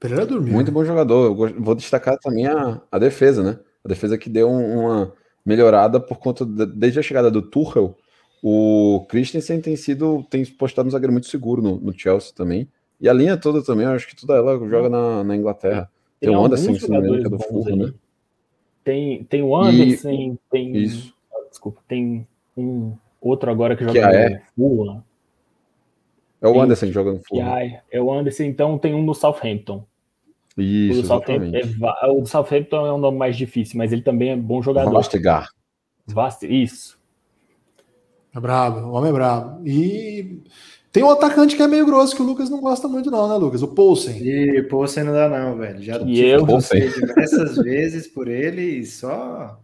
[0.00, 0.52] Pereira dormiu.
[0.54, 1.26] Muito bom jogador.
[1.26, 3.58] Eu vou destacar também a, a defesa, né?
[3.86, 5.12] A defesa que deu um- uma
[5.44, 7.96] melhorada por conta, de- desde a chegada do Tuchel,
[8.42, 12.68] o Christensen tem sido, tem postado um zagueiro muito seguro no, no Chelsea também.
[13.00, 15.88] E a linha toda também, eu acho que toda ela joga na, na Inglaterra.
[16.18, 17.92] Tem, o alguns Anderson, se não me engano, que é do Fulham, né?
[18.82, 20.76] Tem, tem o Anderson, tem.
[20.76, 21.14] Isso.
[21.32, 24.30] ah, Desculpa, tem um outro agora que Que joga é?
[24.30, 24.40] no
[24.76, 25.04] Fulham.
[26.42, 27.56] É o Tem- Anderson que joga no Que Fulham.
[27.56, 29.84] é, é o Anderson, então tem um no Southampton.
[30.56, 34.02] Isso, o, do Southampton é, o do Southampton é um nome mais difícil, mas ele
[34.02, 34.90] também é bom jogador.
[34.92, 35.48] Vastegar.
[36.06, 36.96] Vast- Isso.
[38.34, 39.66] É brabo, o homem é brabo.
[39.66, 40.40] E
[40.92, 43.34] tem um atacante que é meio grosso, que o Lucas não gosta muito, não, né,
[43.36, 43.62] Lucas?
[43.62, 44.16] O Poulsen.
[44.22, 45.82] E você não dá não, velho.
[45.82, 49.58] Já E tive eu- torcer diversas vezes por ele e só,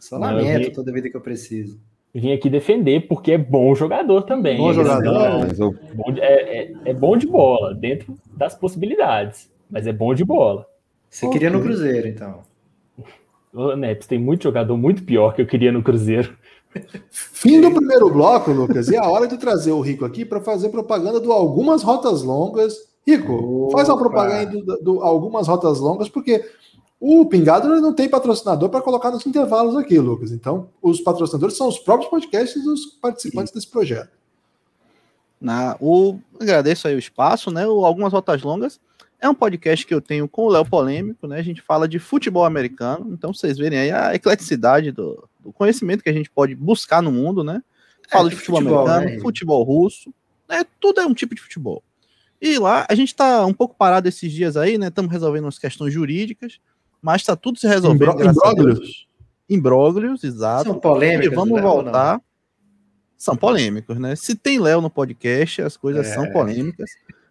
[0.00, 1.78] só lamento vi- toda vida que eu preciso.
[2.14, 4.56] Vim aqui defender porque é bom jogador também.
[4.58, 5.04] Bom jogador.
[5.12, 9.50] não- Mas eu, bom de- é, é- é bom de bola, dentro das possibilidades.
[9.70, 10.66] Mas é bom de bola.
[11.10, 11.38] Você Ok.
[11.38, 12.42] queria no Cruzeiro, então.
[13.52, 16.36] Ô, Neps, tem muito jogador muito pior que eu queria no Cruzeiro.
[17.10, 20.40] Fim do primeiro bloco, Lucas, e é a hora de trazer o Rico aqui para
[20.40, 22.74] fazer propaganda do Algumas Rotas Longas.
[23.06, 24.04] Rico, faz uma Opa.
[24.04, 26.44] propaganda do, do Algumas Rotas Longas, porque
[27.00, 30.30] o Pingado não tem patrocinador para colocar nos intervalos aqui, Lucas.
[30.30, 34.10] Então, os patrocinadores são os próprios podcasts dos participantes desse projeto.
[35.40, 37.66] Na, o, agradeço aí o espaço, né?
[37.66, 38.78] O Algumas Rotas Longas
[39.20, 41.38] é um podcast que eu tenho com o Léo Polêmico, né?
[41.38, 46.02] A gente fala de futebol americano, então vocês verem aí a ecleticidade do, do conhecimento
[46.02, 47.62] que a gente pode buscar no mundo, né?
[48.10, 49.20] Fala É, de futebol, futebol, americano, né?
[49.22, 50.14] futebol russo,
[50.48, 50.64] né?
[50.80, 51.82] Tudo é um tipo de futebol.
[52.40, 54.86] E lá a gente tá um pouco parado esses dias aí, né?
[54.88, 56.60] Estamos resolvendo as questões jurídicas,
[57.02, 58.12] mas tá tudo se resolvendo.
[58.12, 58.30] Imbro-.
[58.30, 59.08] Imbróglios?
[59.50, 60.64] Imbróglios, exato.
[60.70, 61.32] São polêmicas.
[61.32, 61.84] E vamos Léo, ou não?
[61.84, 62.20] voltar.
[63.16, 64.14] São polêmicos, né?
[64.14, 66.14] Se tem Léo no podcast, as coisas É.
[66.14, 66.88] são polêmicas.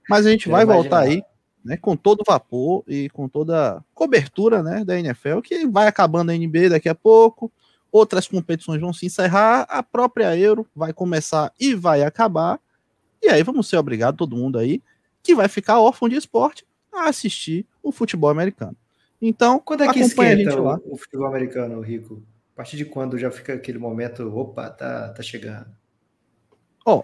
[0.09, 0.83] Mas a gente Eu vai imaginava.
[0.89, 1.23] voltar aí,
[1.67, 1.77] né?
[1.77, 4.83] Com todo vapor e com toda a cobertura, né?
[4.85, 7.51] Da NFL, que vai acabando a NBA daqui a pouco.
[7.91, 9.67] Outras competições vão se encerrar.
[9.69, 12.59] A própria Euro vai começar e vai acabar.
[13.21, 14.81] E aí vamos ser obrigados, todo mundo aí,
[15.21, 18.75] que vai ficar órfão de esporte, a assistir o futebol americano.
[19.21, 20.79] Então, Quando é que acompanha a esquenta gente lá.
[20.85, 22.23] o, futebol americano, Rico?
[22.53, 25.67] A partir de quando já fica aquele momento, opa, tá, tá chegando.
[26.85, 27.03] Ó,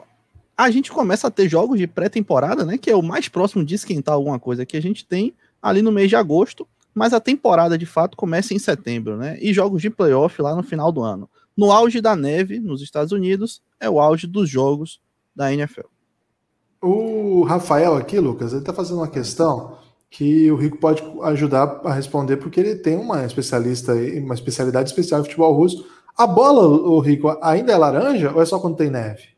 [0.58, 2.78] a gente começa a ter jogos de pré-temporada, né?
[2.78, 5.92] Que é o mais próximo de esquentar alguma coisa que a gente tem ali no
[5.92, 9.38] mês de agosto, mas a temporada de fato começa em setembro, né?
[9.42, 11.30] E jogos de playoff lá no final do ano.
[11.56, 15.00] No auge da neve nos Estados Unidos é o auge dos jogos
[15.36, 15.88] da NFL.
[16.82, 19.78] O Rafael aqui, Lucas, ele está fazendo uma questão
[20.10, 25.22] que o Rico pode ajudar a responder, porque ele tem uma especialista uma especialidade especial
[25.22, 25.88] em futebol russo.
[26.16, 29.33] A bola, o Rico, ainda é laranja ou é só quando tem neve?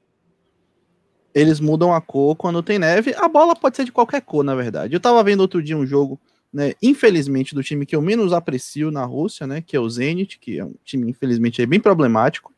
[1.35, 3.13] Eles mudam a cor quando tem neve.
[3.17, 4.93] A bola pode ser de qualquer cor, na verdade.
[4.93, 6.17] Eu tava vendo outro dia um jogo,
[6.51, 10.39] né, infelizmente, do time que eu menos aprecio na Rússia, né, que é o Zenit,
[10.39, 12.53] que é um time, infelizmente, bem problemático.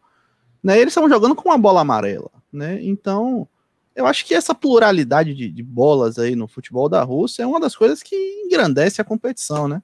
[0.64, 2.80] Né, eles estavam jogando com uma bola amarela, né?
[2.84, 3.48] Então,
[3.96, 7.60] eu acho que essa pluralidade de, de bolas aí no futebol da Rússia é uma
[7.60, 9.82] das coisas que engrandece a competição, né?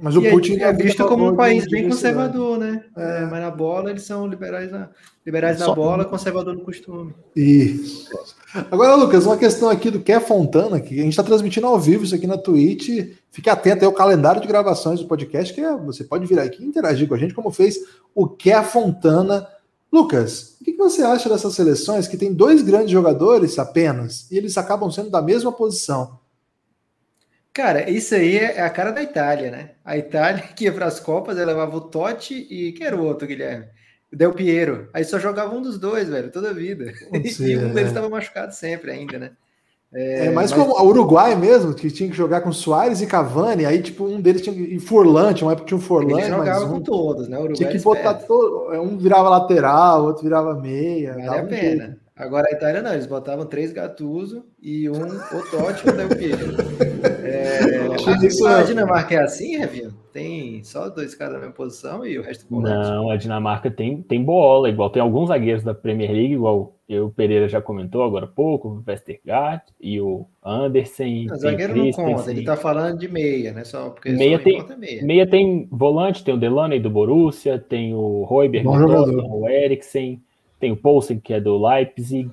[0.00, 2.16] Mas o E Putin é visto como um país bem diversidade.
[2.16, 2.84] conservador, né?
[2.96, 3.18] É.
[3.18, 4.88] É, mas na bola eles são liberais na,
[5.26, 7.14] liberais na Só- bola, conservador no costume.
[7.36, 8.08] Isso.
[8.70, 11.78] Agora, Lucas, uma questão aqui do que é Fontana, que a gente está transmitindo ao
[11.78, 12.88] vivo isso aqui na Twitch.
[13.30, 16.62] Fique atento aí ao calendário de gravações do podcast, que é, você pode vir aqui
[16.62, 17.76] e interagir com a gente, como fez
[18.14, 19.46] o que é Fontana.
[19.92, 24.56] Lucas, o que você acha dessas seleções que tem dois grandes jogadores apenas e eles
[24.56, 26.18] acabam sendo da mesma posição?
[27.52, 29.70] Cara, isso aí é a cara da Itália, né?
[29.84, 33.04] A Itália que ia para as Copas, ela levava o Totti e quem era o
[33.04, 33.66] outro, Guilherme?
[34.12, 34.88] O Del Piero.
[34.92, 36.92] Aí só jogava um dos dois, velho, toda a vida.
[37.12, 37.88] E um deles é.
[37.88, 39.30] estava machucado sempre ainda, né?
[39.94, 43.66] É, mais mas- como o Uruguai mesmo, que tinha que jogar com Soares e Cavani,
[43.66, 44.62] aí tipo um deles tinha que.
[44.62, 46.70] E Furlan, tinha uma época que tinha um Furlan, Ele jogava um.
[46.70, 47.36] com todos, né?
[47.36, 48.72] O Uruguai Tinha que botar todo.
[48.80, 51.14] Um virava lateral, outro virava meia.
[51.14, 51.98] Vale a pena.
[52.16, 56.08] Agora a Itália não, eles botavam três Gattuso e um o Totti e um Del
[56.08, 56.56] Piero.
[57.32, 58.62] É, a, a.
[58.62, 59.92] Dinamarca é assim, Revinho?
[60.12, 62.90] Tem só dois caras na mesma posição e o resto volante.
[62.90, 67.06] Não, a Dinamarca tem, tem bola, igual tem alguns zagueiros da Premier League, igual eu,
[67.06, 71.30] o Pereira já comentou agora há pouco, o Vestergaard e o Andersen.
[71.30, 73.64] O zagueiro não conta, ele tá falando de meia, né?
[73.64, 75.02] Só porque Meia só tem- importa meia.
[75.02, 80.22] Meia tem volante, tem o Delaney do Borussia, tem o Royberg o Eriksen,
[80.60, 82.30] tem o Poulsen, que é do Leipzig,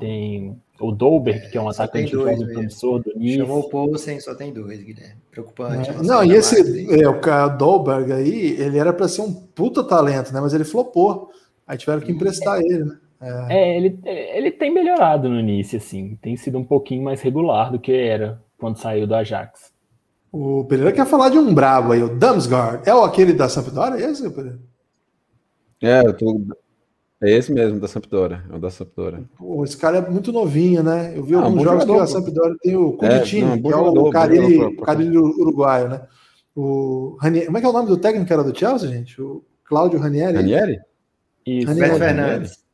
[0.00, 3.38] tem o Dolberg, que é um atacante jovem promissor do Nice.
[3.38, 5.16] Chamou o Poulsen, só tem dois, Guilherme.
[5.30, 5.90] Preocupante.
[5.90, 9.32] É, Não, e Dinamarca esse, é, o cara Dolberg aí, ele era para ser um
[9.32, 10.40] puta talento, né?
[10.40, 11.30] Mas ele flopou.
[11.66, 12.98] Aí tiveram que emprestar ele, né?
[13.48, 17.78] É, ele, ele tem melhorado no início, assim, tem sido um pouquinho mais regular do
[17.78, 19.72] que era quando saiu do Ajax.
[20.30, 22.86] O Pereira quer falar de um brabo aí, o Damsgaard.
[22.86, 24.04] É o aquele da Sampdoria?
[24.04, 24.58] É esse, Pereira?
[25.82, 26.40] É, eu tô...
[27.22, 28.44] é esse mesmo, da Sampdoria.
[28.50, 29.22] É o da Sampdoria.
[29.36, 31.16] Pô, esse cara é muito novinho, né?
[31.16, 32.12] Eu vi Ah, alguns jogos que jogador, a pô.
[32.12, 35.18] Sampdoria tem o Cubitini, não, bom que é jogador, o Carilli, jogador pra- o Carilli
[35.18, 36.02] uruguaio, né?
[36.54, 39.20] O Ranieri, como é que é o nome do técnico que era do Chelsea, gente?
[39.20, 40.36] O Cláudio Ranieri?
[40.36, 40.78] Ranieri?
[41.46, 41.66] Isso.
[41.68, 41.98] Ranieri.
[41.98, 42.64] Fernandes.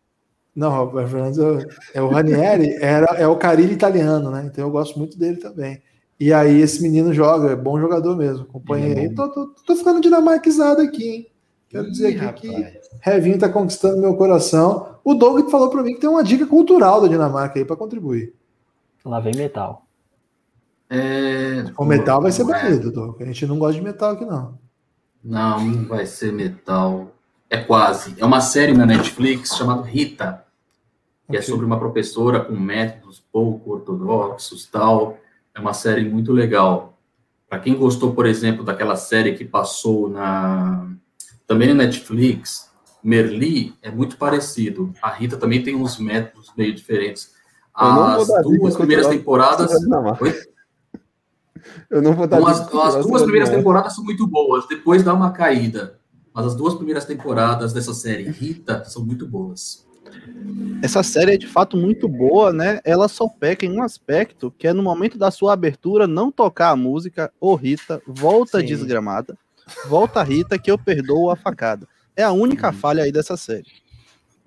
[0.55, 4.45] Não, Roberto Fernandes é- é o Ranieri, era, é o Carilli italiano, né?
[4.47, 5.83] Então eu gosto muito dele também.
[6.21, 8.45] E aí esse menino joga, é bom jogador mesmo.
[8.45, 9.15] Acompanhei Ele é aí.
[9.15, 11.27] Tô, tô, tô ficando dinamarquizado aqui, hein?
[11.69, 12.75] Quero dizer Ih, aqui que rapaz.
[13.01, 14.97] Revinho tá conquistando meu coração.
[15.05, 18.35] O Doug falou para mim que tem uma dica cultural da Dinamarca aí para contribuir.
[19.05, 19.87] Lá vem metal.
[20.89, 22.45] É, O metal vai ser é.
[22.45, 23.21] banido, Doug.
[23.21, 24.59] A gente não gosta de metal aqui, não.
[25.25, 27.13] Não, não vai ser metal.
[27.49, 28.15] É quase.
[28.19, 30.45] É uma série na Netflix chamada Rita,
[31.29, 31.51] que é Ok.
[31.51, 35.19] sobre uma professora com métodos pouco ortodoxos tal.
[35.55, 36.97] É uma série muito legal.
[37.49, 40.89] Para quem gostou, por exemplo, daquela série que passou na
[41.47, 42.71] também na Netflix,
[43.03, 44.93] Merli é muito parecido.
[45.03, 47.33] A Rita também tem uns métodos meio diferentes.
[47.75, 49.71] As duas primeiras temporadas?
[51.91, 55.15] Eu não vou dar Então, as, as duas primeiras temporadas são muito boas, depois dá
[55.15, 55.99] uma caída.
[56.35, 59.87] Mas as duas primeiras temporadas dessa série Rita são muito boas.
[60.83, 62.81] Essa série é de fato muito boa, né?
[62.85, 66.71] Ela só peca em um aspecto, que é no momento da sua abertura não tocar
[66.71, 68.67] a música, ô Rita, volta Sim.
[68.67, 69.37] desgramada,
[69.87, 71.87] volta Rita que eu perdoo a facada.
[72.17, 72.73] É a única Uhum.
[72.73, 73.67] falha aí dessa série.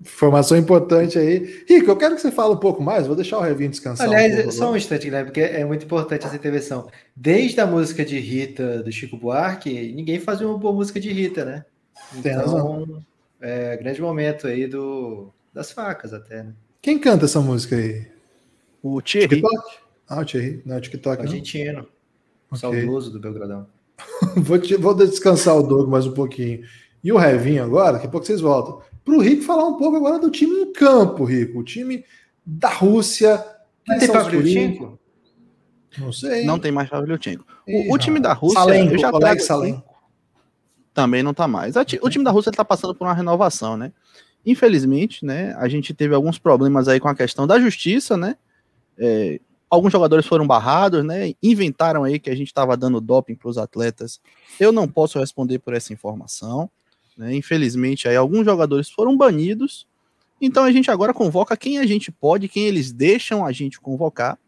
[0.00, 1.64] Informação importante aí.
[1.68, 3.06] Rico, eu quero que você fale um pouco mais.
[3.06, 4.06] Vou deixar o Revinho descansar.
[4.08, 6.88] um Aliás, pouco só um instante, Guilherme, porque é muito importante essa intervenção.
[7.14, 11.44] Desde a música de Rita, do Chico Buarque, ninguém fazia uma boa música de Rita,
[11.46, 11.64] né?
[12.22, 13.02] Tem Então,
[13.40, 16.52] é grande momento aí do, das facas até, né?
[16.82, 18.06] Quem canta essa música aí?
[18.82, 19.78] O Thierry, TikTok?
[20.08, 20.62] Ah, o Thierry.
[20.66, 21.16] Não, é o TikTok.
[21.22, 21.24] Não.
[21.30, 21.88] Argentino,
[22.50, 22.58] Ok.
[22.60, 23.66] saudoso do Belgradão.
[24.36, 26.60] Vou, te- vou descansar o Doug mais um pouquinho.
[27.06, 28.80] E o Revinho agora, daqui a pouco vocês voltam.
[29.04, 31.60] Para o Rico falar um pouco agora do time em campo, Rico.
[31.60, 32.04] O time
[32.44, 33.46] da Rússia.
[33.86, 34.98] Não tem Pavlyuchenko?
[35.98, 36.44] Não sei.
[36.44, 37.46] não tem mais Pavlyuchenko.
[37.64, 39.84] O, o time da Rússia, Salenko, eu já trago Salenko.
[40.92, 41.76] também não tá mais.
[41.76, 43.92] O time da Rússia está passando por uma renovação, né?
[44.44, 45.54] Infelizmente, né?
[45.58, 48.36] A gente teve alguns problemas aí com a questão da justiça, né?
[48.98, 49.38] É,
[49.70, 51.34] alguns jogadores foram barrados, né?
[51.40, 54.20] Inventaram aí que a gente estava dando doping para os atletas.
[54.58, 56.68] Eu não posso responder por essa informação.
[57.16, 57.34] Né?
[57.34, 59.86] Infelizmente, aí alguns jogadores foram banidos.
[60.40, 64.38] Então a gente agora convoca quem a gente pode, quem eles deixam a gente convocar.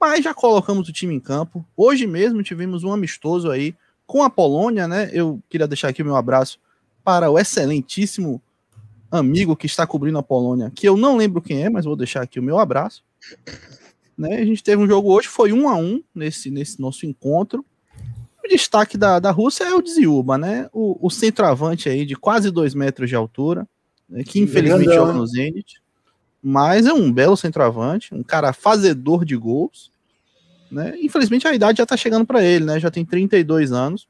[0.00, 1.64] Mas já colocamos o time em campo.
[1.76, 3.74] Hoje mesmo tivemos um amistoso aí
[4.06, 5.10] com a Polônia, né?
[5.12, 6.58] Eu queria deixar aqui meu abraço
[7.04, 8.42] para o excelentíssimo
[9.10, 12.22] amigo que está cobrindo a Polônia, que eu não lembro quem é, mas vou deixar
[12.22, 13.04] aqui o meu abraço.
[14.16, 14.36] Né?
[14.36, 17.64] A gente teve um jogo hoje, foi um a um nesse, nesse nosso encontro.
[18.44, 20.68] O destaque da, da Rússia é o Dziuba, né?
[20.72, 23.68] O, o centroavante aí de quase dois metros de altura,
[24.08, 24.24] né?
[24.24, 25.80] que infelizmente joga no Zenit,
[26.42, 29.92] mas é um belo centroavante, um cara fazedor de gols.
[30.70, 30.96] Né?
[31.00, 32.80] Infelizmente a idade já tá chegando para ele, né?
[32.80, 34.08] Já tem 32 anos.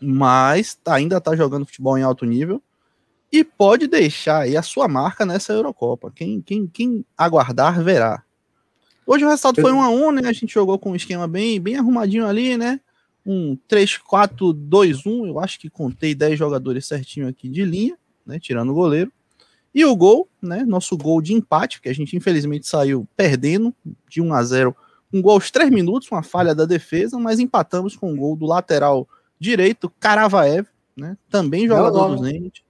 [0.00, 2.60] mas ainda está jogando futebol em alto nível
[3.32, 6.12] e pode deixar aí a sua marca nessa Eurocopa.
[6.14, 8.22] Quem, quem, quem aguardar verá.
[9.06, 10.28] Hoje o resultado foi 1 a 1 né?
[10.28, 12.80] A gente jogou com um esquema bem, bem arrumadinho ali, né?
[13.26, 15.26] Um 3-4-2-1.
[15.26, 18.38] Eu acho que contei 10 jogadores certinho aqui de linha, né?
[18.38, 19.12] Tirando o goleiro.
[19.74, 20.64] E o gol, né?
[20.64, 23.74] Nosso gol de empate, que a gente infelizmente saiu perdendo
[24.08, 24.76] de 1 a 0
[25.12, 28.46] um gol aos 3 minutos, uma falha da defesa, mas empatamos com um gol do
[28.46, 29.08] lateral
[29.38, 31.16] direito, Karavaev, né?
[31.28, 32.64] Também jogador do Zenit.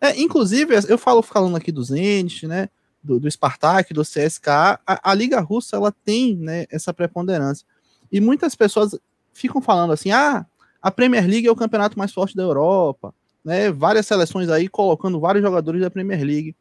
[0.00, 2.68] É, inclusive, eu falo falando aqui do Zenit, né?
[3.02, 7.66] Do, do Spartak, do CSKA, a, a, Liga Russa ela tem né, essa preponderância.
[8.12, 8.94] E muitas pessoas
[9.40, 10.46] ficam falando assim: ah,
[10.82, 13.70] a Premier League é o campeonato mais forte da Europa, né?
[13.70, 16.54] Várias seleções aí colocando vários jogadores da Premier League.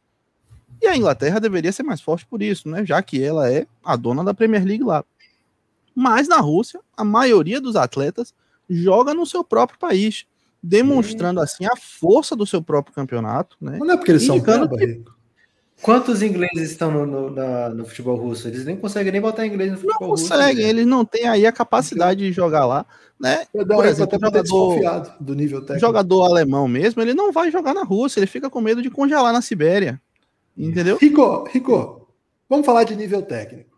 [0.82, 2.86] E a Inglaterra deveria ser mais forte por isso, né?
[2.86, 5.04] Já que ela é a dona da Premier League lá.
[5.94, 8.34] Mas na Rússia, a maioria dos atletas
[8.70, 10.26] joga no seu próprio país,
[10.63, 13.78] demonstrando assim a força do seu próprio campeonato, né?
[13.80, 15.04] Não é porque eles são que...
[15.82, 18.48] Quantos ingleses estão no, no, na, no, futebol russo?
[18.48, 20.24] Eles nem conseguem nem botar inglês no futebol russo.
[20.24, 20.70] Não conseguem, né?
[20.70, 22.86] eles não têm aí a capacidade de jogar lá,
[23.20, 23.46] né?
[23.52, 25.80] Por exemplo, até jogador, do nível técnico.
[25.80, 29.32] jogador alemão mesmo, ele não vai jogar na Rússia, ele fica com medo de congelar
[29.32, 30.02] na Sibéria.
[30.58, 30.98] Entendeu?
[30.98, 32.10] Rico, Rico,
[32.50, 33.70] vamos falar de nível técnico.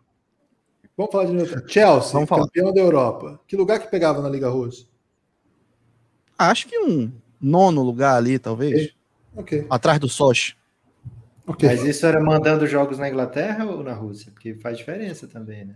[0.96, 1.72] Vamos falar de nível técnico.
[1.72, 2.74] Chelsea, vamos campeão falar.
[2.74, 3.40] da Europa.
[3.46, 4.86] Que lugar que pegava na Liga Russa?
[6.36, 8.92] Acho que um nono lugar ali, talvez.
[9.36, 9.60] Okay.
[9.60, 9.66] okay.
[9.70, 10.56] Atrás do Sochi.
[11.46, 11.68] Okay.
[11.68, 14.30] Mas isso era mandando jogos na Inglaterra ou na Rússia?
[14.32, 15.74] Porque faz diferença também, né?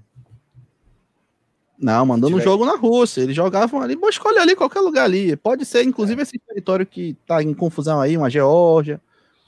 [1.79, 3.21] Não, mandando um jogo na Rússia.
[3.21, 5.37] Eles jogavam ali, bom, escolhe ali qualquer lugar ali.
[5.37, 6.23] Pode ser, inclusive, é.
[6.23, 9.01] esse território que tá em confusão aí, uma Geórgia,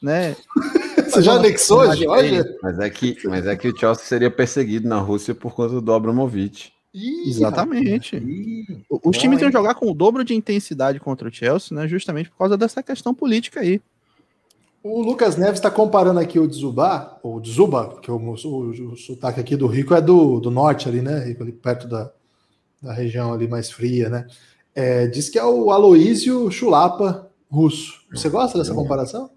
[0.02, 0.36] né?
[1.08, 2.44] Você já anexou a Geórgia?
[2.62, 5.92] Mas é, que, mas é que o Chelsea seria perseguido na Rússia por conta do
[5.92, 6.72] Abramovich.
[6.92, 8.16] Ih, Exatamente.
[8.16, 11.88] Ih, Os times iam jogar com o dobro de intensidade contra o Chelsea, né?
[11.88, 13.80] Justamente por causa dessa questão política aí.
[14.82, 19.40] O Lucas Neves está comparando aqui o Dzubá, ou Dzuba, que o, o, o, sotaque
[19.40, 21.24] aqui do Rico é do, do norte ali, né?
[21.24, 22.10] Rico, ali perto da,
[22.80, 24.26] da região ali mais fria, né?
[24.74, 28.02] É, diz que é o Aloísio Chulapa russo.
[28.12, 29.30] Você gosta dessa comparação?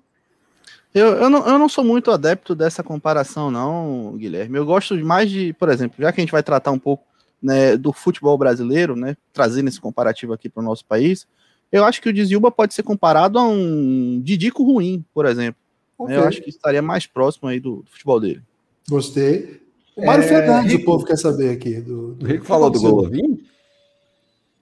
[0.94, 4.58] Eu, eu, não, eu não sou muito adepto dessa comparação, não, Guilherme.
[4.58, 7.04] Eu gosto mais de, por exemplo, já que a gente vai tratar um pouco
[7.42, 11.26] né, do futebol brasileiro, né, trazendo esse comparativo aqui para o nosso país,
[11.72, 15.62] eu acho que o Dizilba pode ser comparado a um Didico ruim, por exemplo.
[15.98, 16.18] Okay.
[16.18, 18.42] Eu acho que estaria mais próximo aí do, do futebol dele.
[18.90, 19.62] Gostei.
[19.96, 21.80] O Mário é, Fernandes, Rico, o povo quer saber aqui.
[21.80, 22.26] Do, do...
[22.26, 23.44] O Rico falou do Golovin?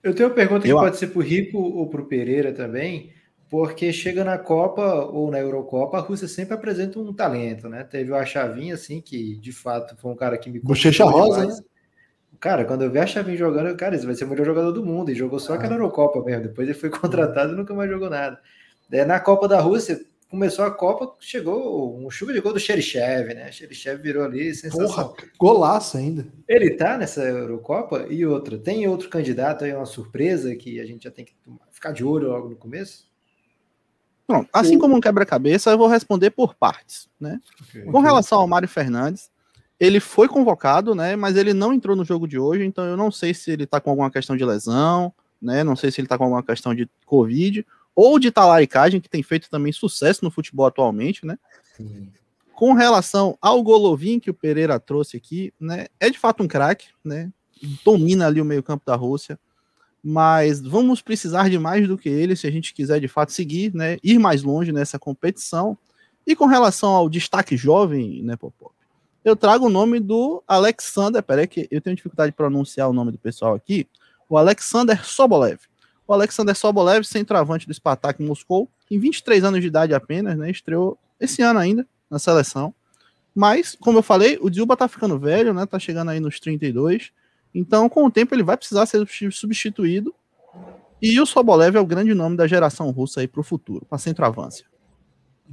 [0.02, 0.76] Eu tenho uma pergunta que eu...
[0.76, 3.10] pode ser para o Rico ou para o Pereira também,
[3.48, 7.84] porque chega na Copa ou na Eurocopa, a Rússia sempre apresenta um talento, né?
[7.84, 10.60] Teve o Achavinha, assim, que de fato foi um cara que me.
[10.60, 11.56] Bochecha Rosa, né?
[12.40, 14.84] Cara, quando eu vi a Xavi jogando, cara, esse vai ser o melhor jogador do
[14.84, 15.10] mundo.
[15.10, 16.44] E jogou só aquela Eurocopa mesmo.
[16.44, 18.40] Depois ele foi contratado e nunca mais jogou nada.
[18.90, 20.00] É, na Copa da Rússia,
[20.30, 23.52] começou a Copa, chegou um chuva de gol do Xerichev, né?
[23.52, 24.86] Xerichev virou ali sensação.
[24.86, 26.26] Porra, golaço ainda.
[26.48, 28.56] Ele tá nessa Eurocopa e outra.
[28.56, 31.34] Tem outro candidato aí, uma surpresa que a gente já tem que
[31.70, 33.10] ficar de olho logo no começo?
[34.26, 37.40] Pronto, assim como um quebra-cabeça, eu vou responder por partes, né?
[37.68, 37.82] Okay.
[37.82, 39.28] Com relação ao Mário Fernandes,
[39.80, 41.16] ele foi convocado, né?
[41.16, 43.80] Mas ele não entrou no jogo de hoje, então eu não sei se ele tá
[43.80, 45.64] com alguma questão de lesão, né?
[45.64, 47.66] Não sei se ele tá com alguma questão de Covid
[47.96, 51.38] ou de talaricagem, que tem feito também sucesso no futebol atualmente, né?
[51.76, 52.08] Sim.
[52.52, 55.86] Com relação ao Golovin que o Pereira trouxe aqui, né?
[55.98, 57.32] É de fato um craque, né?
[57.82, 59.38] Domina ali o meio-campo da Rússia,
[60.04, 63.74] mas vamos precisar de mais do que ele se a gente quiser de fato seguir,
[63.74, 63.96] né?
[64.04, 65.76] Ir mais longe nessa competição.
[66.26, 68.70] E com relação ao destaque jovem, né, Popó?
[69.24, 73.12] Eu trago o nome do Alexander, peraí que eu tenho dificuldade de pronunciar o nome
[73.12, 73.86] do pessoal aqui,
[74.28, 75.60] o Alexander Sobolev.
[76.06, 80.98] O Alexander Sobolev, centroavante do Spartak Moscou, em 23 anos de idade apenas, né, estreou
[81.20, 82.74] esse ano ainda na seleção.
[83.34, 87.12] Mas, como eu falei, o Dilba tá ficando velho, né, tá chegando aí nos 32.
[87.54, 90.14] Então, com o tempo, ele vai precisar ser substituído.
[91.00, 93.98] E o Sobolev é o grande nome da geração russa aí para o futuro, para
[93.98, 94.66] centroavância.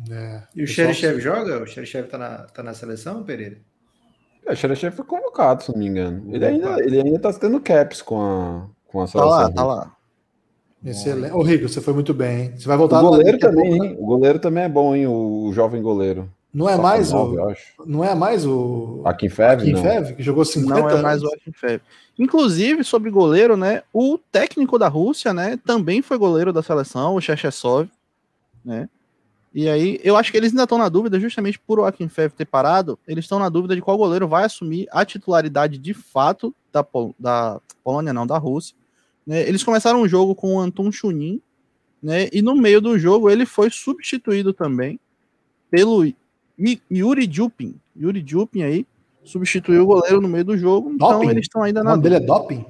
[0.10, 1.62] É, e o Xerichev joga?
[1.62, 3.58] O Xerichev tá na, tá na seleção, Pereira?
[4.46, 6.34] É, o Xerichev foi convocado, se não me engano.
[6.34, 9.30] Ele ainda, ele ainda tá tendo caps com a, com a seleção.
[9.30, 9.98] Tá lá, tá lá.
[10.86, 11.34] Excelente.
[11.34, 12.42] Ô, Rico, você foi muito bem.
[12.42, 12.54] Hein?
[12.58, 13.96] Você vai voltar o goleiro também, pouco, né?
[14.00, 15.08] O goleiro também é bom, hein?
[15.08, 16.30] O jovem goleiro.
[16.54, 17.36] Não é mais o.
[17.86, 19.02] Não é mais o.
[19.06, 19.62] Akinfev?
[19.62, 21.82] Akinfev, que jogou 50 Não é mais o Akinfev.
[22.18, 23.84] Inclusive, sobre goleiro, né?
[23.94, 25.60] O técnico da Rússia, né?
[25.66, 27.90] Também foi goleiro da seleção, o Chechesov,
[28.64, 28.90] né?
[29.58, 32.46] E aí, eu acho que eles ainda estão na dúvida, justamente por o Akinfev ter
[32.46, 36.84] parado, eles estão na dúvida de qual goleiro vai assumir a titularidade de fato da,
[36.84, 38.76] Pol da Polônia, não, da Rússia,
[39.26, 39.50] Né?
[39.50, 41.42] Eles começaram o jogo com o Anton Chunin,
[42.04, 42.30] né?
[42.32, 45.00] E no meio do jogo ele foi substituído também
[45.72, 46.06] pelo
[46.92, 47.74] Yuri Jupin.
[48.00, 48.86] Yuri Jupin aí
[49.24, 50.92] substituiu o goleiro no meio do jogo.
[50.94, 51.30] Então Doping?
[51.30, 52.64] eles estão ainda O na nome dele é Doping?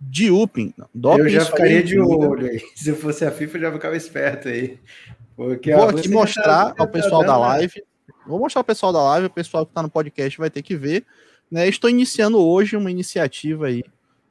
[0.00, 0.74] Diupin.
[0.92, 2.60] Doping, eu já ficaria de olho aí.
[2.74, 4.80] Se eu fosse a FIFA, eu já ficava esperto aí.
[5.36, 7.82] Porque Vou aqui Rússia mostrar tá- ao pessoal tá da dando- live.
[8.26, 10.76] Vou mostrar ao pessoal da live, o pessoal que está no podcast vai ter que
[10.76, 11.04] ver.
[11.50, 11.68] Né?
[11.68, 13.82] Estou iniciando hoje uma iniciativa aí,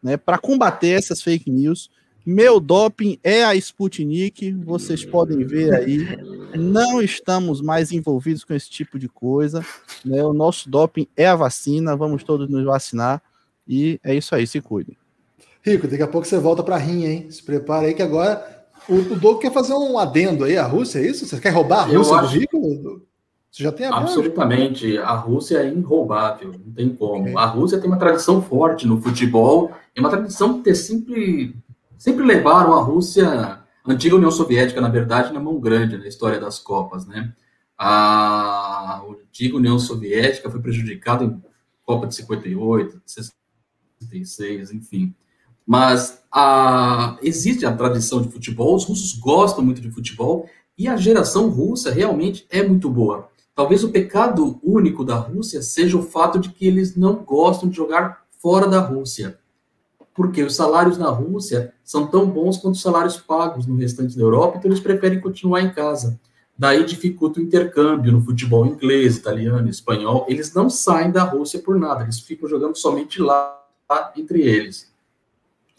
[0.02, 1.90] né, para combater essas fake news.
[2.26, 6.08] Meu doping é a Sputnik, vocês podem ver aí.
[6.56, 9.66] Não estamos mais envolvidos com esse tipo de coisa.
[10.06, 10.24] Né?
[10.24, 13.22] O nosso doping é a vacina, vamos todos nos vacinar.
[13.68, 14.96] E é isso aí, se cuidem.
[15.64, 17.30] Rico, daqui a pouco você volta pra rinha, hein?
[17.32, 21.00] Se prepara aí que agora o, o Doug quer fazer um adendo aí à Rússia,
[21.00, 21.26] é isso?
[21.26, 23.02] Você quer roubar a Rússia do Rico?
[23.52, 23.98] Você já tem a.
[23.98, 24.98] Absolutamente.
[24.98, 27.38] A Rússia é inroubável, não tem como.
[27.38, 31.56] A Rússia tem uma tradição forte no futebol, é uma tradição de ter sempre,
[31.98, 36.40] sempre levaram a Rússia, a antiga União Soviética, na verdade, na mão grande na história
[36.40, 37.34] das Copas, né?
[37.78, 41.42] A antiga União Soviética foi prejudicada em
[41.84, 45.14] Copa de 58, de 66, enfim.
[45.72, 50.46] Mas a, existe a tradição de futebol, os russos gostam muito de futebol,
[50.78, 53.30] e a geração russa realmente é muito boa.
[53.56, 57.78] Talvez o pecado único da Rússia seja o fato de que eles não gostam de
[57.78, 59.40] jogar fora da Rússia.
[60.14, 64.24] Porque os salários na Rússia são tão bons quanto os salários pagos no restante da
[64.24, 66.20] Europa, então eles preferem continuar em casa.
[66.58, 70.26] Daí dificulta o intercâmbio no futebol inglês, italiano, espanhol.
[70.28, 73.58] Eles não saem da Rússia por nada, eles ficam jogando somente lá
[74.18, 74.91] entre eles.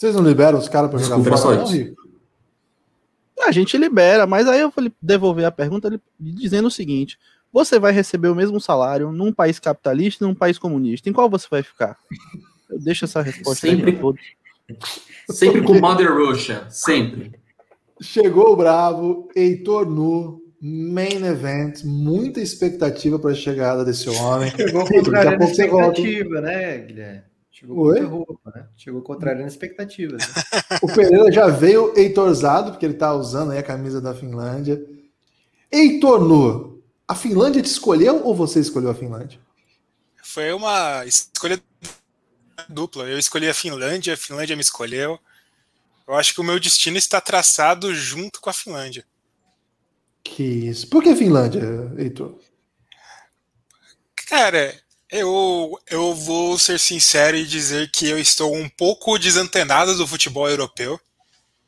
[0.02, 1.66] Vocês não liberam os caras pra jogar fora, não.
[1.68, 2.02] Rico?
[3.40, 5.88] A gente libera, mas aí eu vou devolver a pergunta
[6.18, 7.16] dizendo o seguinte:
[7.52, 11.08] você vai receber o mesmo salário num país capitalista e num país comunista.
[11.08, 11.96] Em qual você vai ficar?
[12.68, 14.00] Eu deixo essa resposta aí Sempre.
[15.30, 17.38] Sempre com Mother Russia, sempre.
[18.00, 24.50] Chegou o Bravo, Heitor Nu, main event, muita expectativa para a chegada desse homem.
[24.50, 27.31] Chegou daqui a pouco expectativa, né, Guilherme?
[27.52, 28.00] Chegou Oi?
[28.00, 28.66] com roupa, né?
[28.76, 30.26] Chegou contrariando expectativas.
[30.26, 30.34] né?
[30.82, 34.82] O Pereira já veio Heitorzado, porque ele tá usando aí a camisa da Finlândia.
[35.70, 39.38] Heitor Nu, a Finlândia te escolheu ou você escolheu a Finlândia?
[40.22, 41.62] Foi uma escolha
[42.70, 43.04] dupla.
[43.04, 45.18] Eu escolhi a Finlândia, a Finlândia me escolheu.
[46.08, 49.04] Eu acho que o meu destino está traçado junto com a Finlândia.
[50.24, 50.88] Que isso.
[50.88, 51.62] Por que Finlândia,
[51.98, 52.38] Heitor?
[54.26, 54.74] Cara,
[55.12, 60.48] eu, eu vou ser sincero e dizer que eu estou um pouco desantenado do futebol
[60.48, 60.98] europeu.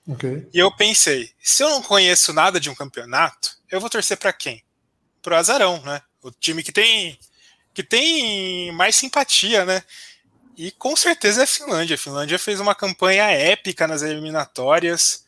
[0.08, 0.48] Ok.
[0.52, 4.32] E eu pensei, se eu não conheço nada de um campeonato, eu vou torcer para
[4.32, 4.64] quem?
[5.20, 6.00] Pro Azarão, né?
[6.22, 7.18] O time que tem
[7.74, 9.82] que tem mais simpatia, né?
[10.56, 11.96] E com certeza é a Finlândia.
[11.96, 15.24] A Finlândia fez uma campanha épica nas eliminatórias,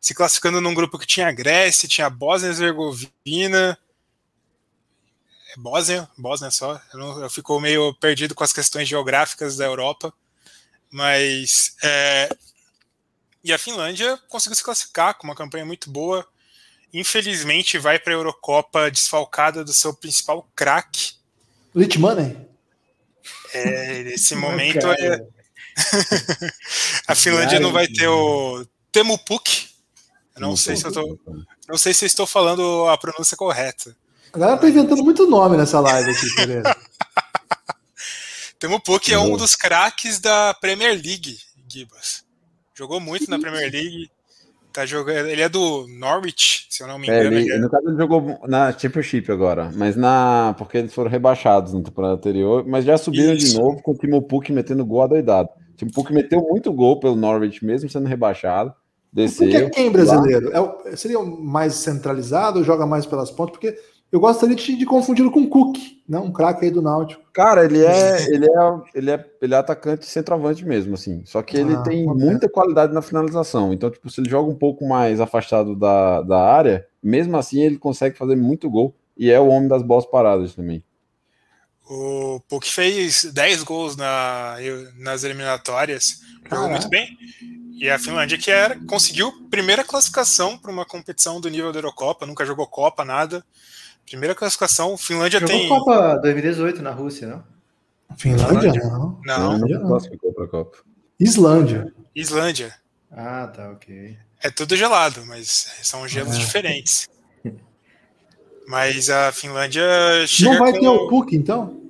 [0.00, 3.78] se classificando num grupo que tinha Grécia, tinha Bósnia e Herzegovina.
[5.56, 6.80] É Bósnia, Bósnia só.
[6.92, 10.12] Eu, não, eu fico meio perdido com as questões geográficas da Europa.
[10.90, 12.28] Mas é,
[13.44, 16.26] e a Finlândia conseguiu se classificar com uma campanha muito boa.
[16.92, 21.14] Infelizmente, vai para a Eurocopa desfalcada do seu principal craque.
[21.74, 22.46] Litmanen?
[23.52, 25.26] É, nesse momento, é-
[27.08, 29.70] a Finlândia não vai ter o Temu Puk.
[30.36, 31.18] Não sei se eu tô,
[31.68, 33.96] não sei se eu estou falando a pronúncia correta.
[34.32, 36.76] A galera tá inventando muito nome nessa live aqui, Pereira.
[38.58, 39.38] Temu Puk é um Boa.
[39.38, 41.36] dos craques da Premier League,
[41.68, 42.24] Gibas.
[42.74, 44.10] Jogou muito na Premier League.
[44.72, 47.36] Tá jogando, ele é do Norwich, se eu não me É, engano.
[47.36, 50.54] ele, ele é- no caso, ele jogou na Championship agora, mas na.
[50.56, 53.60] Porque eles foram rebaixados na temporada anterior, mas já subiram de Isso.
[53.60, 55.50] novo com o Timo Puk metendo gol adoidado.
[55.74, 58.72] O Timo Puk meteu muito gol pelo Norwich, mesmo sendo rebaixado.
[59.12, 59.46] Desceu.
[59.46, 60.50] Porque é quem brasileiro?
[60.54, 63.52] É o- seria o mais centralizado ou joga mais pelas pontas?
[63.58, 63.78] Porque
[64.12, 66.18] eu gostaria de, de confundi-lo com o Cook, né?
[66.18, 67.22] um craque aí do Náutico.
[67.32, 71.22] Cara, ele é, ele é, ele é, ele é atacante centroavante mesmo, assim.
[71.24, 73.72] Só que ele Ah, tem muita qualidade na finalização.
[73.72, 77.78] Então, tipo, se ele joga um pouco mais afastado da, da área, mesmo assim ele
[77.78, 78.94] consegue fazer muito gol.
[79.16, 80.84] E é o homem das bolas paradas também.
[81.88, 84.56] O Puk fez 10 gols na,
[84.98, 87.08] nas eliminatórias, jogou muito bem.
[87.72, 92.26] E a Finlândia que era, conseguiu primeira classificação para uma competição do nível da Eurocopa,
[92.26, 93.44] nunca jogou Copa, nada.
[94.12, 95.68] Primeira classificação, Finlândia Jogou tem.
[95.70, 97.42] Copa 2018 na Rússia, não?
[98.18, 98.72] Finlândia?
[98.74, 99.18] Não.
[99.24, 99.66] Não, não.
[99.66, 100.78] não classificou para a Copa.
[101.18, 101.94] Islândia.
[102.14, 102.74] Islândia.
[103.10, 104.18] Ah, tá, ok.
[104.42, 106.38] É tudo gelado, mas são gelos É.
[106.38, 107.08] diferentes.
[108.68, 109.82] Mas a Finlândia
[110.26, 111.80] chega Não vai com ter o Cook, então?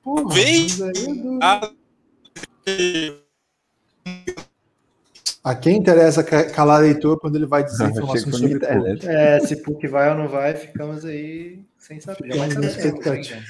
[0.00, 0.62] Porra, Vem.
[0.62, 1.14] mas aí é
[3.10, 3.20] do-
[5.42, 9.08] a- quem interessa ca- calar leitor quando ele vai dizer informações sobre internet.
[9.08, 12.28] É, se Puck vai ou não vai, ficamos aí sem saber.
[12.34, 13.40] Expectativa.
[13.40, 13.44] né,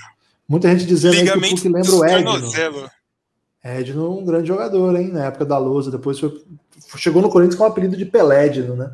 [0.48, 2.30] Muita gente dizendo aí que o Puck lembra o Edno.
[2.32, 2.90] tornozelo.
[3.62, 5.08] Edno, um grande jogador, hein?
[5.12, 5.90] Na época da Lousa.
[5.90, 6.42] Depois foi-
[6.96, 8.90] chegou no Corinthians com o apelido de Pelédino, né?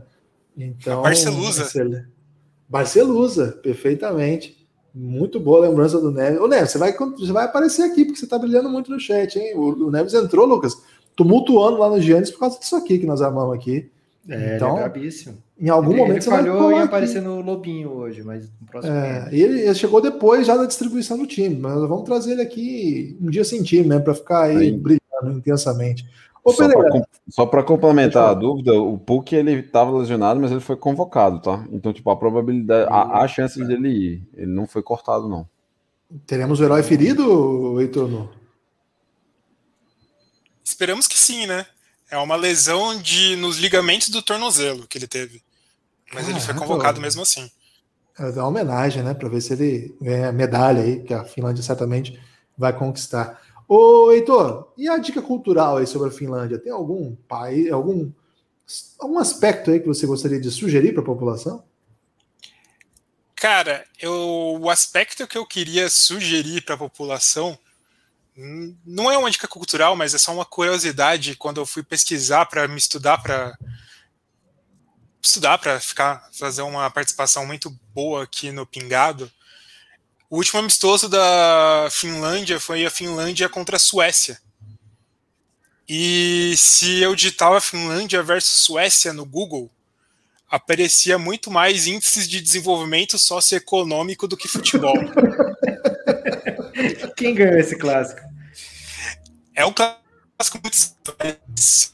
[0.56, 1.68] Então, Barcelusa.
[2.68, 4.56] Barcelusa, perfeitamente.
[4.94, 6.40] Muito boa lembrança do Neves.
[6.40, 9.38] Ô, Neves, você vai, você vai aparecer aqui, porque você tá brilhando muito no chat,
[9.38, 9.54] hein?
[9.54, 10.74] O, o Neves entrou, Lucas,
[11.16, 13.90] tumultuando lá no Giannis por causa disso aqui que nós amamos aqui.
[14.28, 15.36] É, Então, ele é brabíssimo.
[15.58, 16.84] Em algum ele, momento ele você vai falhou em aqui.
[16.84, 20.66] aparecer no Lobinho hoje, mas no próximo É, e ele, ele chegou depois já da
[20.66, 23.98] distribuição do time, mas nós vamos trazer ele aqui um dia sem time, né?
[23.98, 24.72] Para ficar aí Aí.
[24.72, 26.06] brilhando intensamente.
[26.44, 26.52] Ô,
[27.28, 31.64] Só pra complementar a dúvida, o Puck ele tava lesionado, mas ele foi convocado, tá?
[31.72, 35.44] Então, tipo, a probabilidade, a, a chance dele ir, ele não foi cortado, não.
[36.26, 38.28] teremos o herói ferido, Heitor?
[40.66, 41.64] Esperamos que sim, né?
[42.10, 45.40] É uma lesão de nos ligamentos do tornozelo que ele teve.
[46.12, 47.48] Mas ele foi Caraca, convocado mesmo assim.
[48.18, 49.14] É uma homenagem, né?
[49.14, 52.20] Para ver se ele ganha a medalha aí, que a Finlândia certamente
[52.58, 53.40] vai conquistar.
[53.68, 56.58] Ô, Heitor, e a dica cultural aí sobre a Finlândia?
[56.58, 58.10] Tem algum país, algum,
[58.98, 61.62] algum aspecto aí que você gostaria de sugerir para a população?
[63.36, 67.56] Cara, eu, o aspecto que eu queria sugerir para a população
[68.84, 71.36] não é uma dica cultural, mas é só uma curiosidade.
[71.36, 73.56] Quando eu fui pesquisar para me estudar para
[75.22, 79.30] estudar para ficar fazer uma participação muito boa aqui no Pingado,
[80.28, 84.38] o último amistoso da Finlândia foi a Finlândia contra a Suécia.
[85.88, 89.70] E se eu digitava Finlândia versus Suécia no Google,
[90.50, 94.96] aparecia muito mais índices de desenvolvimento socioeconômico do que futebol.
[97.16, 98.20] Quem ganhou esse clássico?
[99.54, 100.76] É um clássico muito.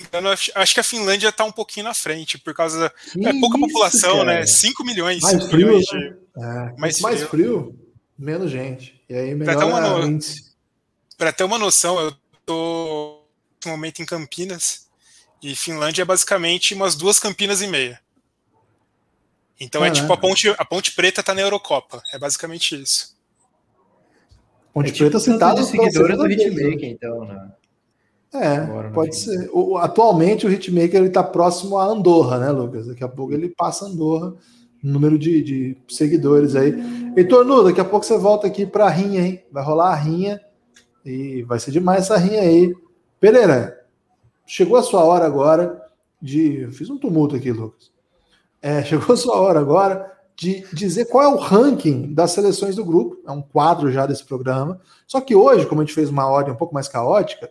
[0.04, 2.92] engano, acho- que a Finlândia está um pouquinho na frente, por causa.
[3.12, 4.40] Que é pouca isso, população, cara?
[4.40, 4.46] né?
[4.46, 5.22] 5 milhões.
[5.22, 5.98] Mais 5 frio, milhões né?
[6.00, 6.06] de.
[6.44, 7.28] É, Mais mais frio.
[7.28, 9.00] frio, menos gente.
[9.08, 9.34] E aí
[9.90, 10.52] ter no- índice.
[11.16, 13.22] Para ter uma noção, eu tô
[13.60, 14.88] nesse momento em Campinas
[15.40, 18.00] e Finlândia é basicamente umas duas Campinas e meia.
[19.60, 20.00] Então é Caraca.
[20.00, 22.02] tipo a ponte, a ponte preta tá na Eurocopa.
[22.12, 23.11] É basicamente isso.
[24.72, 25.18] Ponte é tipo Preta
[25.54, 26.34] de seguidores do né?
[26.34, 27.52] Hitmaker, então, né?
[28.34, 29.50] É, Agora, no pode ser.
[29.52, 32.86] O- atualmente o Hitmaker ele está próximo a Andorra, né, Lucas?
[32.86, 34.34] Daqui a pouco ele passa Andorra,
[34.82, 36.74] número de, de seguidores aí.
[37.14, 39.44] Heitor Nu, daqui a pouco você volta aqui para a rinha, hein?
[39.52, 40.40] Vai rolar a rinha
[41.04, 42.74] e vai ser demais essa rinha aí.
[43.20, 43.78] Pereira,
[44.46, 45.82] chegou a sua hora agora
[46.20, 46.62] de.
[46.62, 47.90] eu Fiz um tumulto aqui, Lucas.
[48.62, 50.10] É, chegou a sua hora agora
[50.42, 53.16] de dizer qual é o ranking das seleções do grupo.
[53.24, 54.80] É um quadro já desse programa.
[55.06, 57.48] Só que hoje, como a gente fez uma ordem um pouco mais caótica,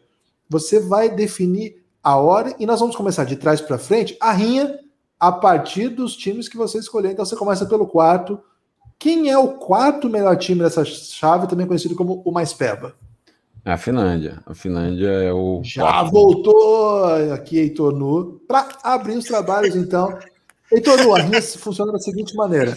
[0.49, 4.77] você vai definir a ordem e nós vamos começar de trás para frente a rinha
[5.17, 7.11] a partir dos times que você escolher.
[7.11, 8.37] Então você começa pelo quarto.
[8.99, 12.93] Quem é o quarto melhor time dessa chave, também conhecido como o mais peba?
[13.63, 14.41] É a Finlândia.
[14.45, 15.61] A Finlândia é o.
[15.63, 20.17] Já voltou aqui, Heitor Nu, para abrir os trabalhos, então.
[20.71, 22.73] Heitor a rinha funciona da seguinte maneira: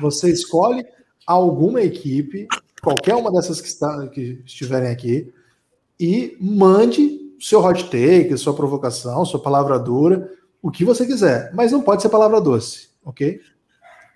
[0.00, 0.84] você escolhe
[1.26, 2.46] alguma equipe,
[2.82, 5.32] qualquer uma dessas que, está, que estiverem aqui,
[6.00, 10.30] e mande seu hot take, sua provocação, sua palavra dura,
[10.62, 13.40] o que você quiser, mas não pode ser palavra doce, ok?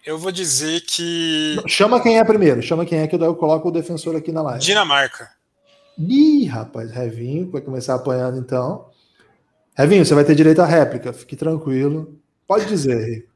[0.04, 3.72] Eu vou dizer que Chama quem é primeiro, chama quem é que eu coloco o
[3.72, 4.64] defensor aqui na live.
[4.64, 5.28] Dinamarca.
[5.98, 8.88] Ih, rapaz, Revinho vai começar apanhando então.
[9.74, 12.16] Revinho, você vai ter direito à réplica, fique tranquilo.
[12.46, 13.28] Pode dizer.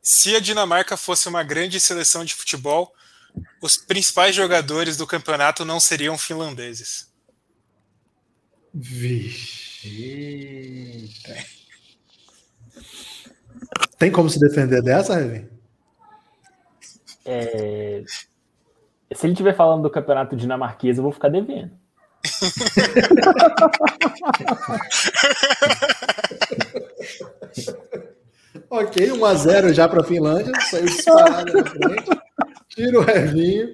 [0.00, 2.92] Se a Dinamarca fosse uma grande seleção de futebol,
[3.60, 7.08] os principais jogadores do campeonato não seriam finlandeses.
[8.74, 9.62] Vixe.
[9.84, 11.34] Eita.
[13.98, 15.50] Tem como se defender dessa, Revinho?
[17.24, 18.04] É,
[19.14, 21.72] Se ele estiver falando do campeonato dinamarquês, eu vou ficar devendo.
[28.68, 32.10] Ok, 1x0 já para a Finlândia, saiu disparado na frente.
[32.68, 33.68] Tira o Revinho.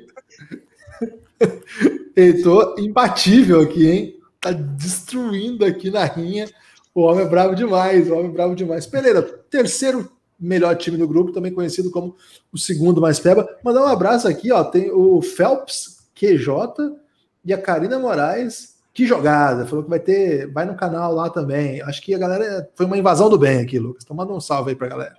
[2.16, 4.20] Heitor, imbatível aqui, hein?
[4.40, 6.48] Tá destruindo aqui na rinha.
[6.94, 8.86] O homem é bravo demais, o homem é bravo demais.
[8.86, 12.16] Pereira, terceiro melhor time do grupo, também conhecido como
[12.52, 13.48] o segundo mais peba.
[13.64, 14.62] Mandar um abraço aqui, ó.
[14.62, 16.96] Tem o Phelps QJ
[17.44, 18.77] e a Karina Moraes.
[18.92, 19.64] Que jogada!
[19.66, 21.80] Falou que vai ter, vai no canal lá também.
[21.82, 24.02] Acho que a galera foi uma invasão do bem aqui, Lucas.
[24.04, 25.14] Então manda um salve aí pra galera.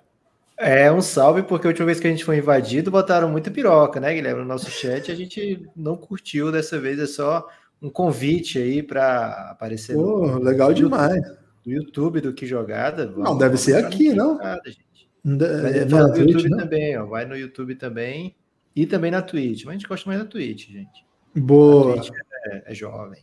[0.58, 3.98] É um salve, porque a última vez que a gente foi invadido, botaram muita piroca,
[3.98, 4.42] né, Guilherme?
[4.42, 7.48] No nosso chat a gente não curtiu dessa vez, é só
[7.80, 9.94] um convite aí para aparecer.
[9.94, 11.22] Pô, no- legal demais.
[11.64, 13.06] do YouTube do Que Jogada.
[13.06, 14.32] Não, vamos- deve vamos ser aqui, não?
[14.34, 15.08] Jogada, gente.
[15.24, 16.58] Não de- Mas é, não na no Twitch, YouTube não?
[16.58, 17.06] também, ó.
[17.06, 18.36] Vai no YouTube também.
[18.76, 19.64] E também na Twitch.
[19.64, 21.04] Mas a gente gosta mais da Twitch, gente.
[21.34, 21.92] Boa.
[21.92, 22.10] A Twitch
[22.46, 23.22] é, é jovem.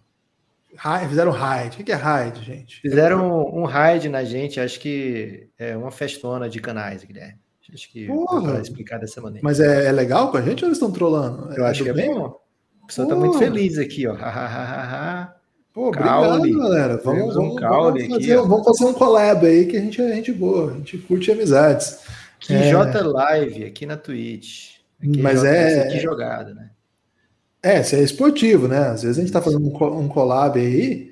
[1.09, 1.81] Fizeram raid.
[1.81, 2.79] O que é raid, gente?
[2.81, 7.39] Fizeram um raid na gente, acho que é uma festona de canais, Guilherme.
[7.73, 8.61] Acho que Porra.
[8.61, 9.41] explicar dessa maneira.
[9.43, 11.51] Mas é, é legal com a gente ou eles estão trolando?
[11.53, 12.13] Eu acho do que é bem?
[12.13, 12.37] bom.
[12.81, 13.27] A pessoa tá Porra.
[13.27, 14.15] muito feliz aqui, ó.
[15.73, 16.97] Pô, obrigado, galera.
[17.03, 18.43] Vamos, Temos um vamos, vamos aqui, fazer, ó.
[18.45, 21.99] vamos fazer um collab aí que a gente é gente boa, a gente curte amizades.
[22.39, 22.69] Que É.
[22.71, 24.77] J Live aqui na Twitch.
[25.03, 26.69] Aqui Mas J- é- Que jogada, né?
[27.63, 28.77] É, isso é esportivo, né?
[28.89, 31.11] Às vezes a gente tá fazendo um, co- collab aí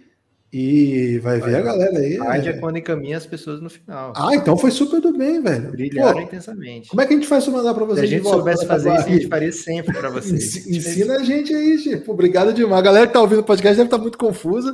[0.53, 2.17] e vai ver a galera aí.
[2.17, 4.13] Raid é quando encaminha as pessoas no final.
[4.15, 5.71] Ah, então foi super do bem, velho.
[5.71, 6.87] Brilharam Pô, intensamente.
[6.89, 8.03] como é que a gente faz pra mandar pra Se vocês?
[8.03, 10.55] a gente soubesse pra fazer isso, a gente faria sempre para vocês.
[10.65, 12.09] Ensi- Ensina a gente aí, Chico.
[12.11, 12.79] Obrigado demais.
[12.79, 14.73] A galera que tá ouvindo o podcast deve estar muito confusa,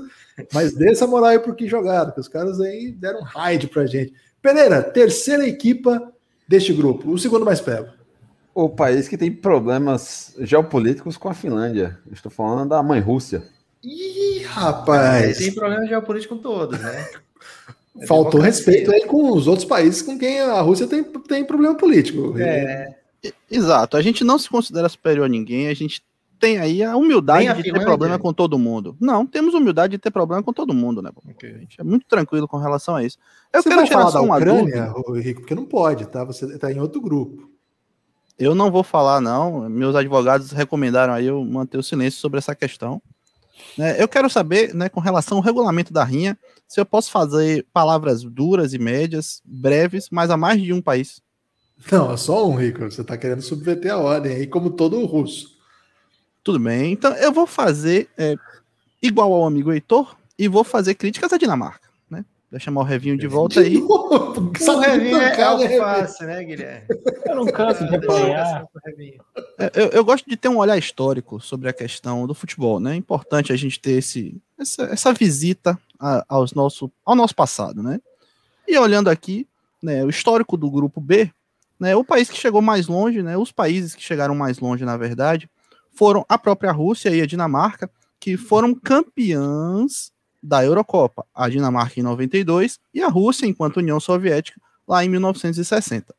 [0.54, 3.68] mas dê essa moral aí pro que jogaram, que os caras aí deram um raid
[3.68, 4.14] pra gente.
[4.42, 6.12] Pereira, terceira equipa
[6.48, 7.88] deste grupo, o segundo mais pego.
[8.54, 11.98] O país que tem problemas geopolíticos com a Finlândia.
[12.12, 13.44] Estou falando da mãe Rússia.
[13.84, 17.08] Ih, rapaz, tem problema geopolítico com todos, né?
[18.00, 21.76] É faltou respeito aí com os outros países com quem a Rússia tem, tem problema
[21.76, 22.38] político.
[22.38, 22.94] É,
[23.50, 23.98] Exato.
[23.98, 26.04] A gente não se considera superior a ninguém, a gente
[26.40, 28.96] tem aí a humildade a de ter problema com todo mundo.
[29.00, 31.12] Não, temos humildade de ter problema com todo mundo, né?
[31.16, 31.60] A ok.
[31.60, 33.18] gente é muito tranquilo com relação a isso.
[33.54, 36.08] Eu Você quero vai tirar falar só da uma Ucrânia, ô, Henrique, porque não pode,
[36.08, 36.24] tá?
[36.24, 37.51] Você tá em outro grupo.
[38.38, 39.70] Eu não vou falar, não.
[39.70, 43.02] Meus advogados recomendaram aí eu manter o silêncio sobre essa questão.
[43.78, 47.66] Né, eu quero saber, né, com relação ao regulamento da rinha, se eu posso fazer
[47.72, 51.22] palavras duras e médias, breves, mas a mais de um país.
[51.92, 52.84] Não, é só um, Rico.
[52.84, 55.48] Você tá querendo subverter a ordem aí, como todo russo.
[56.44, 56.92] Tudo bem.
[56.92, 58.36] Então eu vou fazer é,
[59.02, 61.91] igual ao amigo Heitor e vou fazer críticas à Dinamarca.
[62.52, 62.58] Né?
[62.58, 63.78] Deixa eu chamar o Revinho de volta aí.
[64.62, 65.84] O Revinho é pancada, Revinho.
[65.84, 66.88] alface, né, Guilherme?
[67.26, 68.66] Eu não canso de apanhar.
[69.58, 72.94] É, Eu, eu gosto de ter um olhar histórico sobre a questão do futebol, né?
[72.94, 77.82] É importante a gente ter esse, essa, essa visita a- aos nosso, ao nosso passado,
[77.82, 78.00] né?
[78.68, 79.48] E olhando aqui,
[79.82, 81.32] né, o histórico do grupo B,
[81.80, 84.96] né, o país que chegou mais longe, né, os países que chegaram mais longe, na
[84.98, 85.50] verdade,
[85.96, 87.90] foram a própria Rússia e a Dinamarca,
[88.20, 90.12] que foram campeãs
[90.42, 91.26] da Eurocopa.
[91.34, 96.16] A Dinamarca em 92 e a Rússia, enquanto União Soviética, lá em 1960.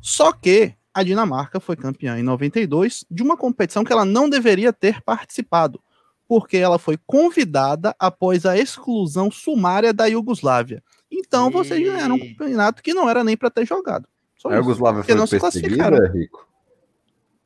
[0.00, 4.72] Só que a Dinamarca foi campeã em 92 de uma competição que ela não deveria
[4.72, 5.78] ter participado,
[6.26, 10.82] porque ela foi convidada após a exclusão sumária da Iugoslávia.
[11.10, 14.08] Então vocês ganharam um campeonato que não era nem para ter jogado.
[14.36, 14.78] Só A isso.
[14.78, 16.08] Porque foi não se perseguida.
[16.08, 16.48] Rico?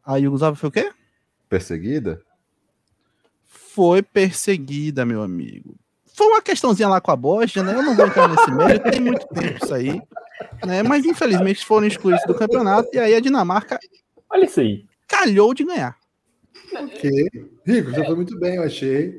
[0.05, 0.93] A Iugoslávia foi o quê?
[1.49, 2.23] Perseguida?
[3.45, 5.80] Foi perseguida, meu amigo.
[6.21, 7.75] Foi uma questãozinha lá com a Bósnia, né?
[7.75, 10.03] Eu não vou entrar nesse mérito, tem muito tempo isso aí.
[10.67, 10.83] Né?
[10.83, 13.79] Mas infelizmente foram excluídos do campeonato e aí a Dinamarca
[14.29, 14.85] Olha isso aí.
[15.09, 15.97] calhou de ganhar.
[16.75, 17.11] Ok.
[17.67, 19.15] Rico, já foi muito bem, eu achei.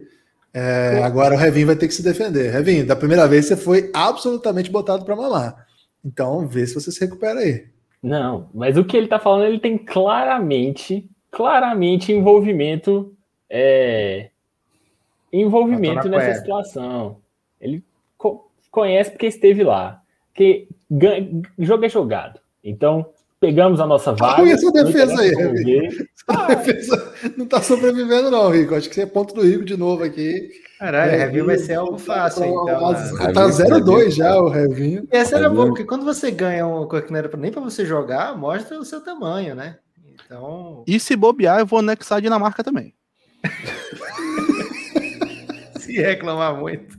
[0.53, 2.51] É, agora o Revin vai ter que se defender.
[2.51, 5.65] Revin, da primeira vez você foi absolutamente botado para mamar.
[6.05, 7.65] Então, vê se você se recupera aí.
[8.03, 13.11] Não, mas o que ele tá falando, ele tem claramente, claramente envolvimento,
[13.49, 14.29] é,
[15.31, 17.17] envolvimento nessa situação.
[17.59, 17.83] Ele
[18.17, 20.01] co- conhece porque esteve lá.
[20.33, 20.67] Que
[21.59, 22.39] jogo é jogado.
[22.63, 23.05] Então,
[23.39, 24.41] pegamos a nossa vaga.
[24.41, 25.63] ruim essa não defesa aí, como Revi.
[25.63, 26.07] ver.
[26.27, 28.75] A defesa não tá sobrevivendo, não, Rico.
[28.75, 30.49] Acho que você é ponto do Rico de novo aqui.
[30.79, 32.65] Caralho, É, review vai ser algo fácil, então.
[32.91, 33.33] né?
[33.33, 35.07] Tá 0-2 já o Revinho.
[35.11, 35.55] E essa era Review.
[35.55, 38.35] boa, porque quando você ganha uma coisa que não era pra- nem pra você jogar,
[38.37, 39.77] mostra o seu tamanho, né?
[40.25, 42.93] Então, E se bobear, eu vou anexar a Dinamarca também.
[45.85, 46.97] se reclamar muito.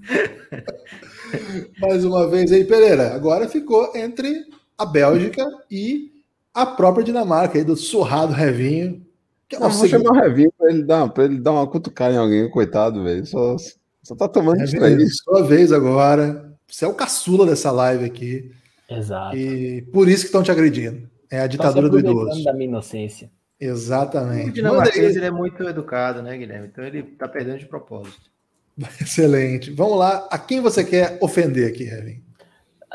[1.80, 3.14] Mais uma vez aí, Pereira.
[3.14, 4.44] Agora ficou entre
[4.76, 6.10] a Bélgica e
[6.52, 9.04] a própria Dinamarca aí do surrado Revinho.
[9.48, 11.66] Que é Não, o vou chamar o Revinho pra ele dar, pra ele dar uma
[11.66, 13.24] cutucada em alguém, coitado, velho.
[13.26, 13.56] Só,
[14.02, 15.08] só tá tomando Revinho, distraído.
[15.10, 16.52] sua vez agora.
[16.66, 18.50] Você é o caçula dessa live aqui.
[18.90, 19.36] Exato.
[19.36, 21.08] E por isso que estão te agredindo.
[21.30, 22.44] É a ditadura do aproveitando idoso.
[22.44, 23.30] da minha inocência.
[23.60, 24.46] O Exatamente.
[24.46, 25.16] Manda dinamarquês aí.
[25.16, 26.68] ele é muito educado, né, Guilherme?
[26.68, 28.31] Então ele tá perdendo de propósito.
[29.00, 29.70] Excelente.
[29.70, 30.28] Vamos lá.
[30.30, 32.22] A quem você quer ofender aqui, Revin?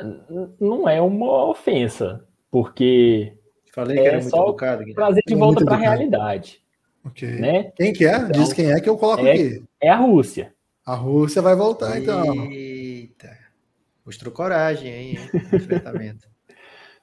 [0.02, 3.34] N- Não é uma ofensa, porque
[3.74, 4.96] Falei que É era muito só educado, Guilherme.
[4.96, 6.64] trazer de volta para a realidade,
[7.06, 7.30] Ok.
[7.40, 7.72] né?
[7.76, 8.24] Quem que é?
[8.30, 9.64] Diz quem é que eu coloco é- aqui.
[9.80, 10.52] É a Rússia.
[10.86, 12.50] A Rússia vai voltar, então.
[12.52, 13.38] Eita.
[14.06, 15.18] Mostrou coragem hein?
[15.54, 16.28] Enfrentamento.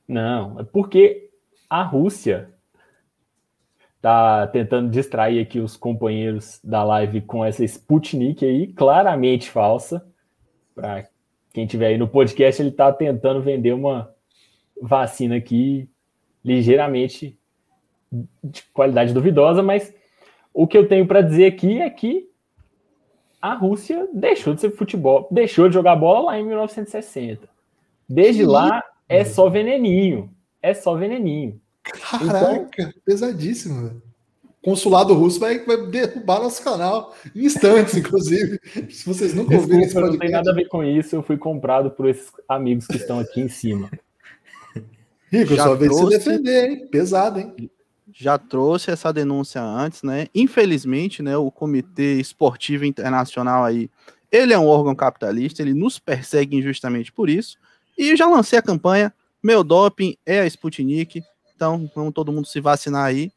[0.08, 1.30] Não, é porque
[1.70, 2.50] a Rússia
[4.04, 10.06] tá tentando distrair aqui os companheiros da live com essa Sputnik aí, claramente falsa,
[10.74, 11.08] para
[11.54, 14.14] quem tiver aí no podcast, ele está tentando vender uma
[14.78, 15.88] vacina aqui
[16.44, 17.38] ligeiramente
[18.42, 19.94] de qualidade duvidosa, mas
[20.52, 22.28] o que eu tenho para dizer aqui é que
[23.40, 27.48] a Rússia deixou de ser futebol, deixou de jogar bola lá em 1960.
[28.06, 30.30] Desde lá é só veneninho,
[30.60, 31.58] é só veneninho.
[31.84, 34.02] Caraca, então, pesadíssimo.
[34.62, 38.58] Consulado russo vai, vai derrubar nosso canal em instantes, inclusive.
[38.90, 40.18] Se vocês nunca ouviram esse podcast.
[40.18, 43.18] Não tem nada a ver com isso, eu fui comprado por esses amigos que estão
[43.18, 43.90] aqui em cima.
[45.30, 46.18] Rico, Já só vez trouxe...
[46.18, 46.86] se defender, hein?
[46.86, 47.70] Pesado, hein?
[48.16, 50.28] já trouxe essa denúncia antes, né?
[50.32, 53.90] Infelizmente, né, o Comitê Esportivo Internacional aí,
[54.30, 57.58] ele é um órgão capitalista, ele nos persegue injustamente por isso.
[57.98, 59.12] E já lancei a campanha,
[59.42, 61.22] meu doping é a Sputnik,
[61.54, 63.32] então vamos todo mundo se vacinar aí.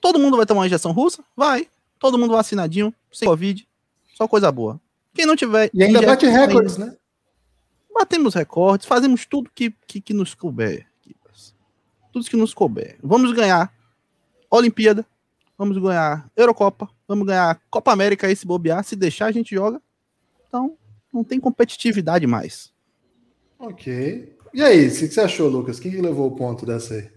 [0.00, 1.24] Todo mundo vai tomar uma injeção russa?
[1.36, 1.68] Vai.
[1.98, 3.66] Todo mundo vacinadinho, sem Covid,
[4.14, 4.80] só coisa boa.
[5.14, 5.70] Quem não tiver.
[5.72, 6.94] E ainda bate recordes, né?
[7.92, 10.86] Batemos recordes, fazemos tudo que, que, que nos couber
[12.16, 12.96] tudo que nos couber.
[13.02, 13.70] Vamos ganhar
[14.50, 15.04] Olimpíada,
[15.58, 19.82] vamos ganhar Eurocopa, vamos ganhar Copa América aí se bobear, se deixar a gente joga.
[20.48, 20.78] Então,
[21.12, 22.72] não tem competitividade mais.
[23.58, 24.34] Ok.
[24.56, 25.78] E aí, o que você achou, Lucas?
[25.78, 27.10] Quem levou o ponto dessa aí?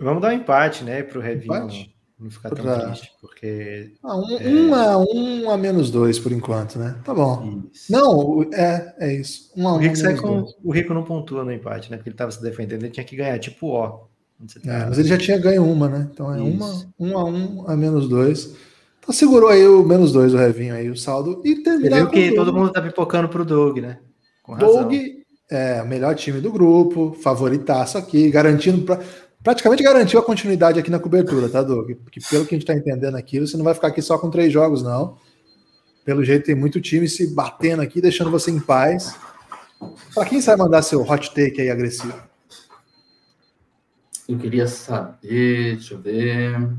[0.00, 2.86] Vamos dar um empate, né, pro Revinho não ficar tão pra...
[2.86, 3.94] triste, porque.
[4.00, 4.48] Ah, um, é...
[4.48, 7.00] um, a um a menos dois por enquanto, né?
[7.02, 7.62] Tá bom.
[7.72, 7.90] Isso.
[7.90, 9.50] Não, é, é isso.
[9.56, 11.96] Um a o, Rico um com, o Rico não pontua no empate, né?
[11.96, 13.88] Porque ele estava se defendendo, ele tinha que ganhar, tipo O.
[13.88, 14.06] Tá...
[14.66, 16.08] É, mas ele já tinha ganho uma, né?
[16.12, 18.54] Então é uma, um a um a menos dois.
[19.00, 21.98] Então segurou aí o menos dois, o Revinho aí, o saldo, e terminou.
[21.98, 23.98] Viu que todo mundo tá pipocando pro Doug, né?
[24.42, 24.92] Com Doug
[25.50, 29.00] é o melhor time do grupo, favoritaço aqui, garantindo pra
[29.42, 31.92] praticamente garantiu a continuidade aqui na cobertura, tá, Doug?
[32.04, 34.30] Porque pelo que a gente está entendendo aqui, você não vai ficar aqui só com
[34.30, 35.16] três jogos, não.
[36.04, 39.16] Pelo jeito, tem muito time se batendo aqui, deixando você em paz.
[40.14, 42.20] Para quem vai mandar seu hot take aí agressivo?
[44.28, 46.70] Eu queria saber, deixa eu ver.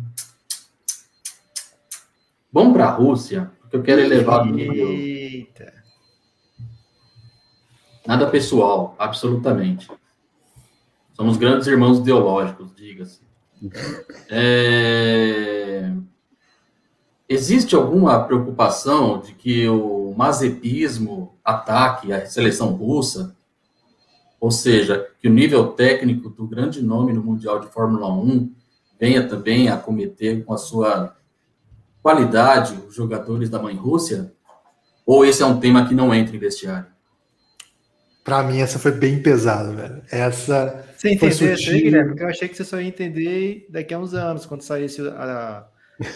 [2.53, 4.87] Vamos para a Rússia, porque eu quero elevar o nível.
[4.87, 5.80] Eita.
[8.05, 9.89] Nada pessoal, absolutamente.
[11.13, 13.21] Somos grandes irmãos ideológicos, diga-se.
[14.29, 15.91] É...
[17.29, 23.35] Existe alguma preocupação de que o mazepismo ataque a seleção russa?
[24.39, 28.51] Ou seja, que o nível técnico do grande nome no Mundial de Fórmula 1
[28.99, 31.15] venha também a cometer com a sua
[32.01, 34.33] qualidade os jogadores da mãe Rússia?
[35.05, 36.87] Ou esse é um tema que não entra em vestiário?
[38.23, 40.01] Para mim, essa foi bem pesada, velho.
[40.11, 40.85] Essa.
[40.95, 42.09] Você entendeu isso aí, Guilherme?
[42.09, 45.65] Porque eu achei que você só ia entender daqui a uns anos, quando saísse a,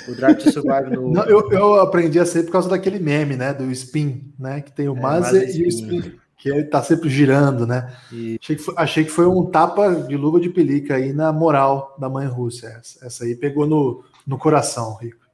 [0.07, 1.11] o Drive to Survive no.
[1.11, 3.53] Não, eu, eu aprendi a ser por causa daquele meme, né?
[3.53, 4.61] Do spin, né?
[4.61, 6.13] Que tem o é, Mazer e o spin.
[6.37, 7.91] Que ele tá sempre girando, né?
[8.11, 8.37] E...
[8.39, 11.95] Achei, que foi, achei que foi um tapa de luva de pelica aí na moral
[11.99, 12.67] da mãe Rússia.
[12.67, 15.24] Essa, essa aí pegou no, no coração, Rico.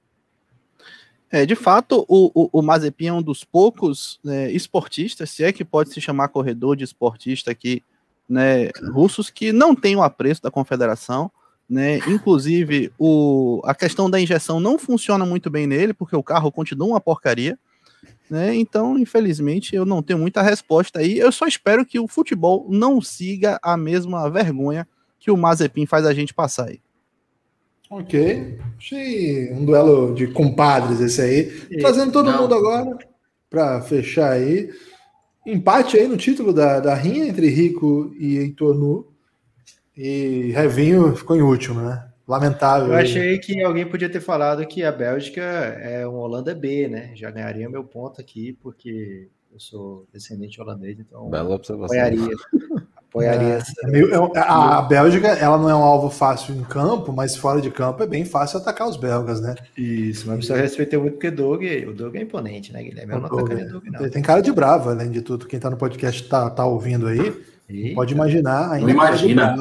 [1.32, 5.54] É, de fato, o, o, o Mazepin é um dos poucos né, esportistas, se é
[5.54, 7.82] que pode se chamar corredor de esportista aqui,
[8.28, 11.32] né, russos, que não tem o apreço da confederação.
[11.70, 12.00] Né?
[12.00, 16.90] Inclusive, o, a questão da injeção não funciona muito bem nele, porque o carro continua
[16.90, 17.58] uma porcaria.
[18.30, 18.54] Né?
[18.56, 21.18] Então, infelizmente, eu não tenho muita resposta aí.
[21.18, 24.86] Eu só espero que o futebol não siga a mesma vergonha
[25.18, 26.82] que o Mazepin faz a gente passar aí.
[27.92, 28.58] Ok.
[28.78, 31.44] Achei um duelo de compadres esse aí.
[31.80, 32.44] Trazendo todo não.
[32.44, 32.98] mundo agora
[33.50, 34.72] para fechar aí.
[35.46, 39.12] Empate aí no título da, da rinha entre Rico e Heitor Nu.
[39.98, 42.08] E Revinho ficou em último, né?
[42.26, 42.94] Lamentável.
[42.94, 47.12] Eu achei que alguém podia ter falado que a Bélgica é um Holanda B, né?
[47.14, 51.98] Já ganharia meu ponto aqui, porque eu sou descendente holandês, então Bela observação.
[51.98, 52.36] apoiaria.
[53.12, 53.74] apoiaria é, essa...
[54.34, 58.02] É a Bélgica, ela não é um alvo fácil em campo, mas fora de campo
[58.02, 59.54] é bem fácil atacar os belgas, né?
[59.78, 63.14] Isso, mas eu respeitei muito porque Doug, o Doug é imponente, né, Guilherme?
[63.14, 64.10] Eu não Doug, Doug, não.
[64.10, 65.46] Tem cara de bravo, além de tudo.
[65.46, 67.34] Quem tá no podcast tá, tá ouvindo aí,
[67.70, 67.96] Eita.
[67.96, 68.72] pode imaginar.
[68.72, 69.56] Ainda não imagina.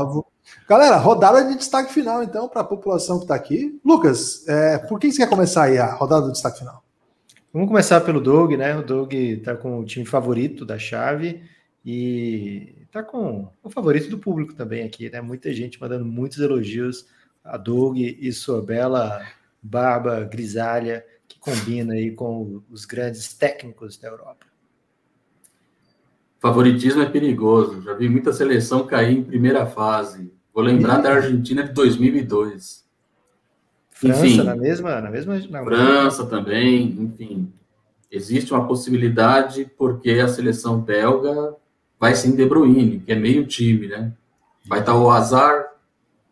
[0.69, 3.81] Galera, rodada de destaque final, então, para a população que está aqui.
[3.85, 6.83] Lucas, é, por que você quer começar aí a rodada do destaque final?
[7.53, 8.77] Vamos começar pelo Doug, né?
[8.77, 11.43] O Doug está com o time favorito da chave
[11.85, 15.21] e está com o favorito do público também aqui, né?
[15.21, 17.07] Muita gente mandando muitos elogios
[17.43, 19.25] a Doug e sua bela
[19.63, 24.47] barba grisalha que combina aí com os grandes técnicos da Europa.
[26.41, 27.81] Favoritismo é perigoso.
[27.83, 30.33] Já vi muita seleção cair em primeira fase.
[30.53, 32.85] Vou lembrar da Argentina de 2002.
[33.91, 35.39] França enfim, na mesma, na mesma.
[35.39, 37.53] Na França também, enfim.
[38.11, 41.55] existe uma possibilidade porque a seleção belga
[42.01, 44.13] vai sem De Bruyne, que é meio time, né?
[44.67, 45.67] Vai estar o Hazard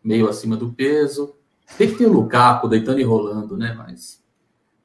[0.03, 1.35] meio acima do peso.
[1.77, 3.73] Tem que ter o Lukaku deitando e rolando, né?
[3.77, 4.19] Mas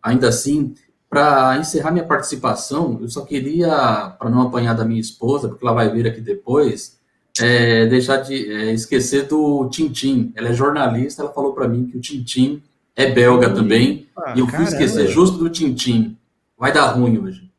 [0.02, 0.74] ainda assim,
[1.08, 5.74] para encerrar minha participação, eu só queria, para não apanhar da minha esposa, porque ela
[5.74, 6.98] vai vir aqui depois,
[7.40, 10.32] é, deixar de é, esquecer do Tintim.
[10.36, 12.62] Ela é jornalista, ela falou para mim que o Tintim
[12.94, 14.70] é belga também, Ah, e eu fui caramba.
[14.70, 16.16] esquecer justo do Tintim.
[16.58, 17.50] Vai dar ruim hoje.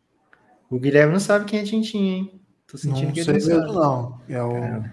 [0.69, 2.34] O Guilherme não sabe quem é Tintin, hein?
[2.75, 4.19] Tô sentindo Não que sei ele não mesmo, não.
[4.29, 4.91] É o, Caramba.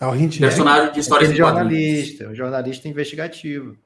[0.00, 1.78] é o Hint Personagem de histórias Aquele em quadrinhos.
[2.06, 3.76] jornalista, um jornalista investigativo.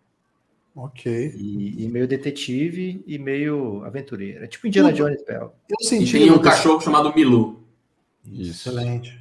[0.76, 1.34] Ok.
[1.36, 4.44] E, e meio detetive e meio aventureiro.
[4.44, 4.92] É tipo Indiana.
[4.92, 5.52] Jones Bell.
[5.68, 7.60] Eu E senti tem um cachorro chamado Milu.
[8.24, 8.68] Isso.
[8.68, 9.18] Excelente.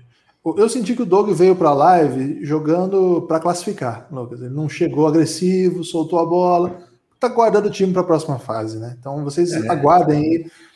[0.55, 4.39] Eu senti que o Doug veio para a live jogando para classificar, Lucas.
[4.41, 6.83] Ele não chegou agressivo, soltou a bola,
[7.19, 8.95] tá guardando o time para a próxima fase, né?
[8.99, 9.67] Então vocês É.
[9.69, 10.17] aguardem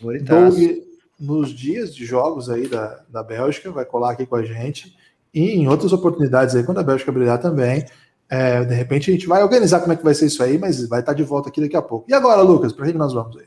[0.02, 0.20] aí.
[0.24, 0.58] Doug,
[1.22, 4.96] nos dias de jogos aí da, da Bélgica, vai colar aqui com a gente.
[5.34, 7.86] E em outras oportunidades aí, quando a Bélgica brilhar também.
[8.28, 10.88] É, de repente a gente vai organizar como é que vai ser isso aí, mas
[10.88, 12.10] vai estar de volta aqui daqui a pouco.
[12.10, 13.46] E agora, Lucas, para que nós vamos aí?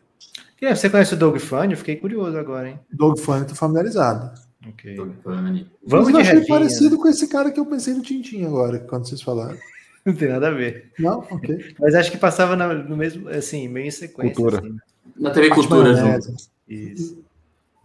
[0.74, 1.72] Você conhece o Doug Funny?
[1.72, 2.78] Eu fiquei curioso agora, hein?
[2.92, 4.30] Doug Funny, tô familiarizado.
[4.66, 4.94] Ok.
[4.94, 5.66] Doug Funny.
[5.86, 7.02] Vamos mas eu de achei revinha, parecido né?
[7.02, 9.56] com esse cara que eu pensei no Tintin agora, quando vocês falaram.
[10.04, 10.90] Não tem nada a ver.
[10.98, 11.20] Não?
[11.20, 11.74] Ok.
[11.80, 14.34] Mas acho que passava na- no mesmo, assim, meio em sequência.
[14.34, 14.58] Cultura.
[14.58, 14.76] assim.
[15.18, 16.34] Na TV Cultura, junto.
[16.68, 17.23] Isso.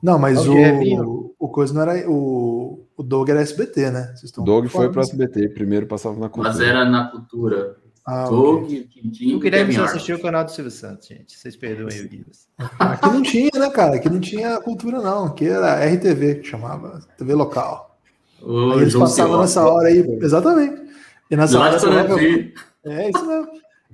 [0.01, 2.09] Não, mas o, o coisa não era.
[2.09, 4.03] O, o Doug era SBT, né?
[4.15, 5.15] Vocês estão O Doug foi para o disso.
[5.15, 6.49] SBT, primeiro passava na cultura.
[6.49, 7.77] Mas era na cultura.
[8.05, 8.87] Ah, Doug, ok.
[8.87, 11.37] Tintin O Guilherme só assistiu o canal do Silvio Santos, gente.
[11.37, 12.31] Vocês perdoem aí o Guilherme.
[12.79, 13.95] Aqui não tinha, né, cara?
[13.95, 15.25] Aqui não tinha cultura, não.
[15.25, 17.99] Aqui era RTV que chamava, TV local.
[18.41, 20.81] Aí eles passavam nessa hora aí, exatamente.
[21.29, 23.01] E nessa hora, provavelmente, Sarandi.
[23.03, 23.47] é isso mesmo.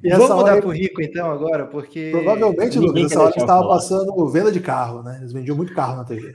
[0.04, 2.12] E Vamos mudar hora, pro Rico, então, agora, porque...
[2.12, 3.76] provavelmente, Lucas, essa hora deixar eles estavam falar.
[3.76, 5.18] passando venda de carro, né?
[5.20, 6.34] Eles vendiam muito carro na TV.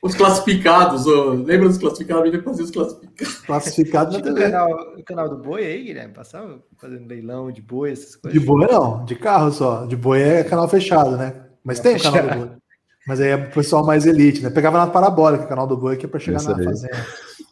[0.00, 2.26] Os classificados, lembra dos classificados?
[2.26, 3.34] Ele fazia os classificados.
[3.42, 4.50] Classificado na Tipo o TV.
[4.50, 6.12] canal, o canal do boi aí, Guilherme?
[6.14, 8.44] Passava fazendo leilão de boi, essas De coisas.
[8.44, 9.86] boi não, de carro só.
[9.86, 11.46] De boi é canal fechado, né?
[11.62, 12.48] Mas tem o canal do Fechado.
[12.48, 12.56] boi.
[13.06, 14.50] Mas aí é o pessoal mais elite, né?
[14.50, 16.64] Pegava na parabólica o canal do boi que é para chegar na aí.
[16.64, 17.06] fazenda.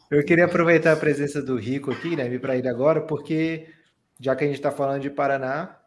[0.09, 3.67] Eu queria aproveitar a presença do Rico aqui, Guilherme, para ele agora, porque
[4.21, 5.77] já que a gente está falando de Paraná,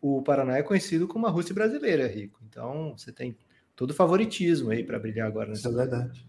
[0.00, 2.40] o Paraná é conhecido como a Rússia brasileira, Rico.
[2.48, 3.36] Então, você tem
[3.76, 6.26] todo o favoritismo aí para brilhar agora Isso nessa é verdade.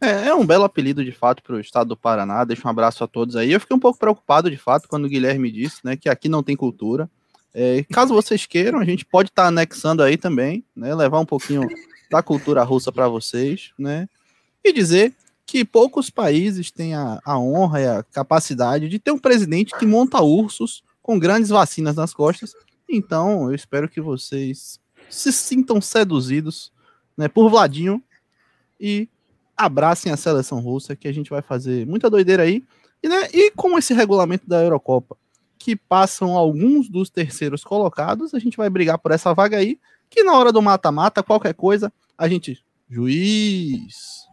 [0.00, 2.44] É, é um belo apelido de fato para o estado do Paraná.
[2.44, 3.50] Deixa um abraço a todos aí.
[3.50, 6.42] Eu fiquei um pouco preocupado de fato quando o Guilherme disse, né, que aqui não
[6.42, 7.10] tem cultura.
[7.54, 11.66] É, caso vocês queiram, a gente pode estar anexando aí também, né, levar um pouquinho
[12.10, 14.08] da cultura russa para vocês, né,
[14.62, 15.14] e dizer
[15.48, 19.86] que poucos países têm a, a honra e a capacidade de ter um presidente que
[19.86, 22.52] monta ursos com grandes vacinas nas costas.
[22.86, 24.78] Então, eu espero que vocês
[25.08, 26.70] se sintam seduzidos,
[27.16, 28.02] né, por Vladinho
[28.78, 29.08] e
[29.56, 32.62] abracem a seleção russa, que a gente vai fazer muita doideira aí.
[33.02, 35.16] E, né, e com esse regulamento da Eurocopa,
[35.58, 39.80] que passam alguns dos terceiros colocados, a gente vai brigar por essa vaga aí,
[40.10, 42.62] que na hora do mata-mata, qualquer coisa, a gente.
[42.90, 44.27] Juiz,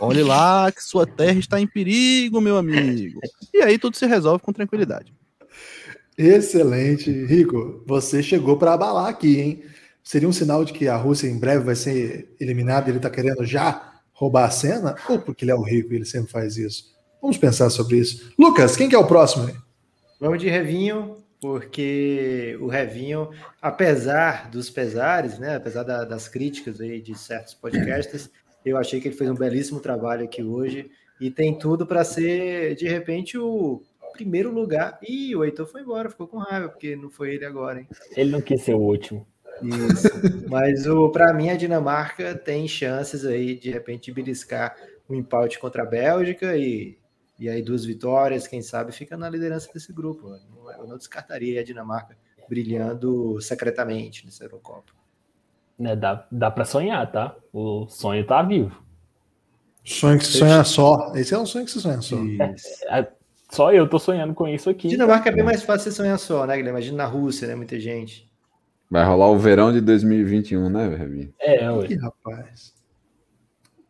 [0.00, 3.20] olhe lá que sua terra está em perigo, meu amigo.
[3.52, 5.12] E aí tudo se resolve com tranquilidade.
[6.16, 7.10] Excelente.
[7.10, 9.62] Rico, você chegou para abalar aqui, hein?
[10.02, 13.10] Seria um sinal de que a Rússia em breve vai ser eliminada e ele está
[13.10, 14.94] querendo já roubar a cena?
[15.08, 16.94] Ou porque ele é o rico e ele sempre faz isso?
[17.20, 18.32] Vamos pensar sobre isso.
[18.38, 19.54] Lucas, quem que é o próximo aí?
[20.20, 27.00] Vamos de Revinho, porque o Revinho, apesar dos pesares, né, apesar da- das críticas aí
[27.00, 28.30] de certos podcasts,
[28.66, 30.90] eu achei que ele fez um belíssimo trabalho aqui hoje
[31.20, 33.80] e tem tudo para ser, de repente, o
[34.12, 34.98] primeiro lugar.
[35.08, 37.88] Ih, o Heitor foi embora, ficou com raiva, porque não foi ele agora, hein?
[38.16, 39.26] Ele não quis ser o último.
[39.62, 40.08] Isso.
[40.50, 44.76] Mas o para mim a Dinamarca tem chances aí de repente beliscar
[45.08, 46.98] um empate contra a Bélgica e,
[47.38, 50.28] e aí duas vitórias, quem sabe fica na liderança desse grupo.
[50.28, 52.16] Eu não, eu não descartaria a Dinamarca
[52.48, 54.92] brilhando secretamente nessa Eurocopa.
[55.78, 57.34] Né, dá dá para sonhar, tá?
[57.52, 58.82] O sonho tá vivo.
[59.84, 61.12] Sonho que se sonha só.
[61.14, 62.16] Esse é um sonho que se sonha só.
[62.16, 62.84] Isso.
[63.50, 64.88] Só eu tô sonhando com isso aqui.
[64.88, 66.80] Dinamarca é bem mais fácil você sonhar só, né, Guilherme?
[66.80, 67.54] Imagina na Rússia, né?
[67.54, 68.28] Muita gente.
[68.90, 71.32] Vai rolar o verão de 2021, né, Revi?
[71.40, 71.86] É, ué.
[71.88, 72.74] Ih, rapaz.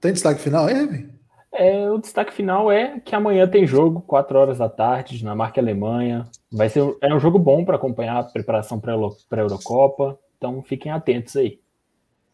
[0.00, 1.16] Tem destaque final aí, Evan?
[1.52, 5.62] É, o destaque final é que amanhã tem jogo, 4 horas da tarde, Dinamarca e
[5.62, 6.26] Alemanha.
[6.52, 10.18] Vai ser é um jogo bom para acompanhar a preparação para a Eurocopa.
[10.36, 11.58] Então fiquem atentos aí.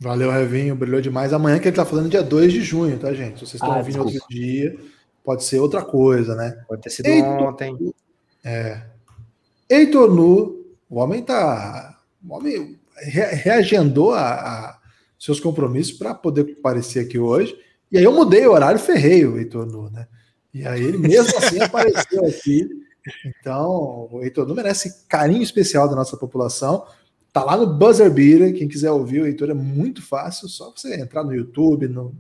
[0.03, 0.75] Valeu, Revinho.
[0.75, 1.33] Brilhou demais.
[1.33, 3.35] Amanhã que ele tá falando dia 2 de junho, tá, gente?
[3.39, 4.15] Se vocês estão Ah, ouvindo desculpa.
[4.19, 4.77] outro dia,
[5.25, 6.63] pode ser outra coisa, né?
[6.69, 7.29] Pode ter sido Eita.
[7.29, 7.95] ontem.
[9.71, 11.99] Heitor Nu, o homem tá.
[12.27, 14.79] O homem re- reagendou a, a
[15.19, 17.57] seus compromissos para poder aparecer aqui hoje.
[17.91, 20.07] E aí eu mudei o horário, ferrei o Heitor Nu, né?
[20.53, 22.69] E aí ele mesmo assim apareceu aqui.
[23.41, 26.85] Então, o Heitor Nu merece carinho especial da nossa população.
[27.33, 31.01] Tá lá no Buzzer Beater, quem quiser ouvir o Heitor é muito fácil, só você
[31.01, 32.15] entrar no YouTube, no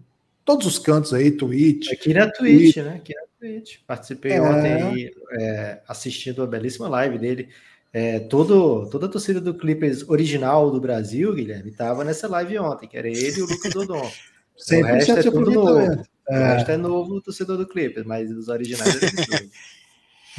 [0.44, 1.92] todos os cantos aí, Twitch.
[1.92, 2.94] Aqui na Twitch, né?
[2.96, 3.78] Aqui na Twitch.
[3.86, 4.40] Participei é...
[4.40, 7.48] ontem aí, é, assistindo a belíssima live dele.
[7.92, 12.88] É, todo, toda a torcida do Clippers original do Brasil, Guilherme, estava nessa live ontem,
[12.88, 14.10] que era ele e o Lucas Dodon.
[14.72, 16.02] o resto é tudo novo.
[16.28, 16.38] É.
[16.38, 19.42] O resto é novo torcedor do Clippers, mas os originais é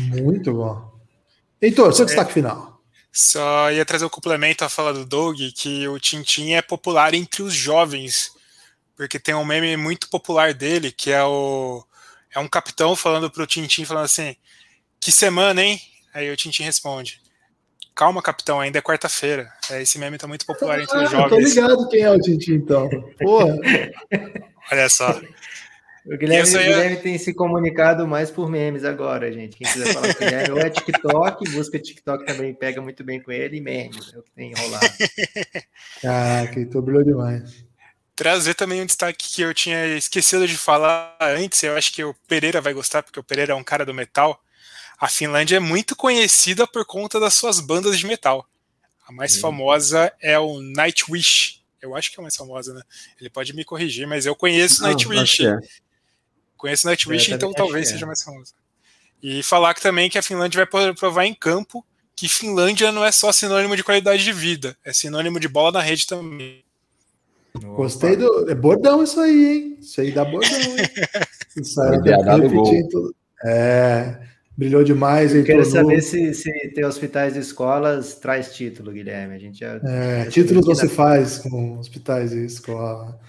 [0.23, 0.99] Muito bom.
[1.61, 2.72] Heitor, seu destaque final.
[3.15, 7.13] Só ia trazer o um complemento à fala do Doug, que o Tintin é popular
[7.13, 8.31] entre os jovens,
[8.95, 11.85] porque tem um meme muito popular dele, que é o
[12.33, 14.35] é um capitão falando pro Tintin, falando assim,
[14.99, 15.79] que semana, hein?
[16.11, 17.21] Aí o Tintin responde,
[17.93, 19.47] calma, capitão, ainda é quarta-feira.
[19.69, 21.29] É, esse meme tá muito popular entre ah, os jovens.
[21.29, 22.89] Tô ligado quem é o Tintin, então.
[23.19, 23.55] Porra.
[24.71, 25.21] Olha só.
[26.05, 26.61] O Guilherme, ia...
[26.61, 29.55] Guilherme, tem se comunicado mais por memes agora, gente.
[29.55, 33.21] Quem quiser falar com o Guilherme, ou é TikTok, busca TikTok também pega muito bem
[33.21, 34.85] com ele, e memes, é o que tem enrolado.
[36.01, 37.65] Caraca, então brilhou demais.
[38.15, 42.13] Trazer também um destaque que eu tinha esquecido de falar antes, eu acho que o
[42.27, 44.39] Pereira vai gostar, porque o Pereira é um cara do metal.
[44.99, 48.47] A Finlândia é muito conhecida por conta das suas bandas de metal.
[49.07, 51.61] A mais famosa é o Nightwish.
[51.81, 52.81] Eu acho que é a mais famosa, né?
[53.19, 55.45] Ele pode me corrigir, mas eu conheço Não, Nightwish.
[55.45, 55.59] É.
[56.63, 58.53] Conheço Nightwish, é, então talvez seja mais famosa.
[59.21, 61.85] E falar que também que a Finlândia vai poder provar em campo
[62.15, 65.81] que Finlândia não é só sinônimo de qualidade de vida, é sinônimo de bola na
[65.81, 66.63] rede também.
[67.75, 68.49] Gostei do.
[68.49, 69.77] É bordão isso aí, hein?
[69.81, 70.87] Isso aí dá bordão, hein?
[71.61, 73.13] Isso aí dá repetindo.
[73.43, 74.19] É.
[74.55, 75.35] Brilhou demais.
[75.35, 79.35] Eu quero saber se, se ter hospitais e escolas traz título, Guilherme.
[79.35, 83.19] A gente já, é, títulos não se faz com hospitais e escola.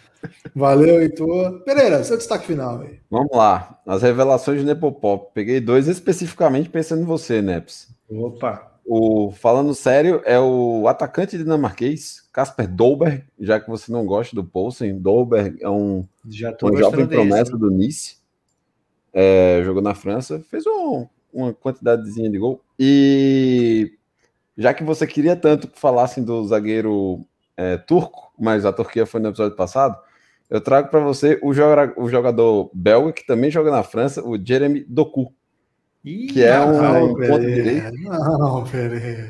[0.55, 1.61] Valeu, Heitor.
[1.65, 2.81] Pereira, seu destaque final.
[2.81, 3.01] Aí.
[3.11, 3.81] Vamos lá.
[3.87, 5.31] As revelações de Nepopop.
[5.35, 7.89] Peguei dois especificamente pensando em você, Neps.
[8.09, 8.73] Opa.
[8.87, 14.45] O, falando sério, é o atacante dinamarquês, Casper Dolberg, já que você não gosta do
[14.45, 14.99] Poulsen.
[14.99, 18.17] Dolberg é um, um jovem promessa do Nice.
[19.13, 22.61] É, jogou na França, fez um, uma quantidadezinha de gol.
[22.79, 23.93] E
[24.57, 27.25] já que você queria tanto que falassem do zagueiro
[27.57, 29.99] é, turco, mas a Turquia foi no episódio passado,
[30.51, 34.39] eu trago para você o, joga, o jogador belga que também joga na França, o
[34.43, 35.33] Jeremy Doku.
[36.05, 37.95] Ih, que é um, não, um ponto direito.
[38.03, 38.65] Não,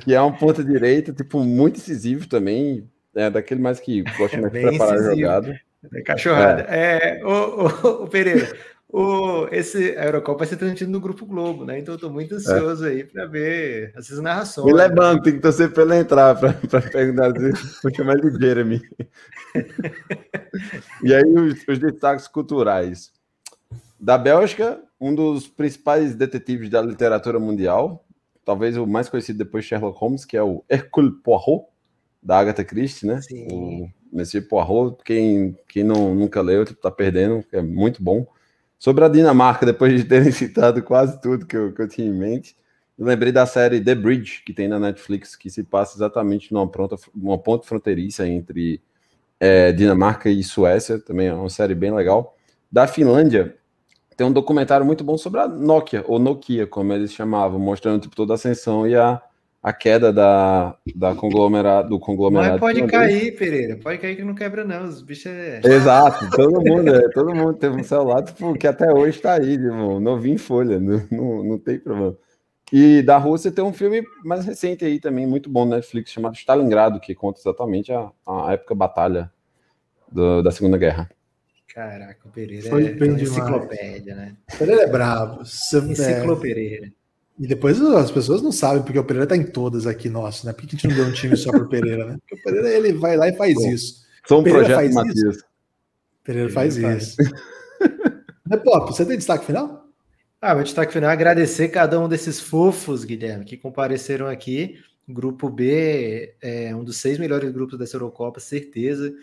[0.01, 2.89] que é um ponto direito, tipo, muito incisivo também.
[3.15, 5.61] É daquele mais que gosta de preparar a jogada.
[5.93, 6.67] É cachorrada.
[6.69, 8.57] É, é o, o, o Pereira,
[8.97, 11.81] o, esse a Eurocopa vai ser transmitido no Grupo Globo, né?
[11.81, 12.91] Então eu tô muito ansioso é.
[12.91, 14.73] aí para ver essas narrações.
[14.73, 16.53] Ele é banco, tem que torcer para ele entrar para
[16.93, 17.33] perguntar
[17.83, 18.81] vou chamar de Jeremy.
[21.03, 23.13] e aí os, os, destaques culturais.
[23.99, 28.07] Da Bélgica, um dos principais detetives da literatura mundial,
[28.45, 31.67] talvez o mais conhecido depois de Sherlock Holmes, que é o Hercule Poirot,
[32.23, 33.21] da Agatha Christie, né?
[33.23, 33.49] Sim.
[33.51, 38.25] O Monsieur Poirot, quem, quem não, nunca leu, tipo, tá perdendo, é muito bom.
[38.79, 42.13] Sobre a Dinamarca, depois de terem citado quase tudo que eu, que eu tinha em
[42.13, 42.57] mente,
[42.99, 46.69] eu lembrei da série The Bridge, que tem na Netflix, que se passa exatamente numa,
[46.69, 48.81] pronta, uma ponte fronteiriça entre
[49.41, 52.37] é, Dinamarca e Suécia, também é uma série bem legal.
[52.71, 53.57] Da Finlândia,
[54.17, 58.15] tem um documentário muito bom sobre a Nokia, ou Nokia, como eles chamavam, mostrando tipo,
[58.15, 59.21] toda a ascensão e a,
[59.65, 62.61] a queda da, da conglomerado, do conglomerado.
[62.61, 64.85] Mas pode cair, Pereira, pode cair que não quebra, não.
[64.85, 65.63] Os bichos é.
[65.65, 69.55] Exato, todo mundo, é, todo mundo teve um celular tipo, que até hoje está aí,
[69.55, 72.15] irmão, novinho em folha, não, não, não tem problema.
[72.71, 76.37] E da Rússia tem um filme mais recente aí também, muito bom na Netflix, chamado
[76.37, 79.33] Stalingrado, que conta exatamente a, a época batalha
[80.13, 81.09] do, da Segunda Guerra.
[81.75, 84.37] Caraca, o Pereira Foi é enciclopédia, né?
[84.53, 85.41] O Pereira é bravo.
[85.41, 86.93] Enciclo Pereira.
[87.39, 90.53] E depois as pessoas não sabem, porque o Pereira tá em todas aqui, nosso, né?
[90.53, 92.19] Por que a gente não deu um time só pro Pereira, né?
[92.21, 94.05] Porque o Pereira ele vai lá e faz Bom, isso.
[94.27, 95.37] Sou um Pereira projeto Matias.
[95.37, 95.45] Isso.
[96.23, 97.17] Pereira faz isso.
[98.49, 99.89] Mas, Pop, você tem destaque final?
[100.41, 104.79] Ah, meu destaque final é agradecer cada um desses fofos, Guilherme, que compareceram aqui.
[105.09, 109.15] Grupo B é um dos seis melhores grupos dessa Eurocopa, certeza.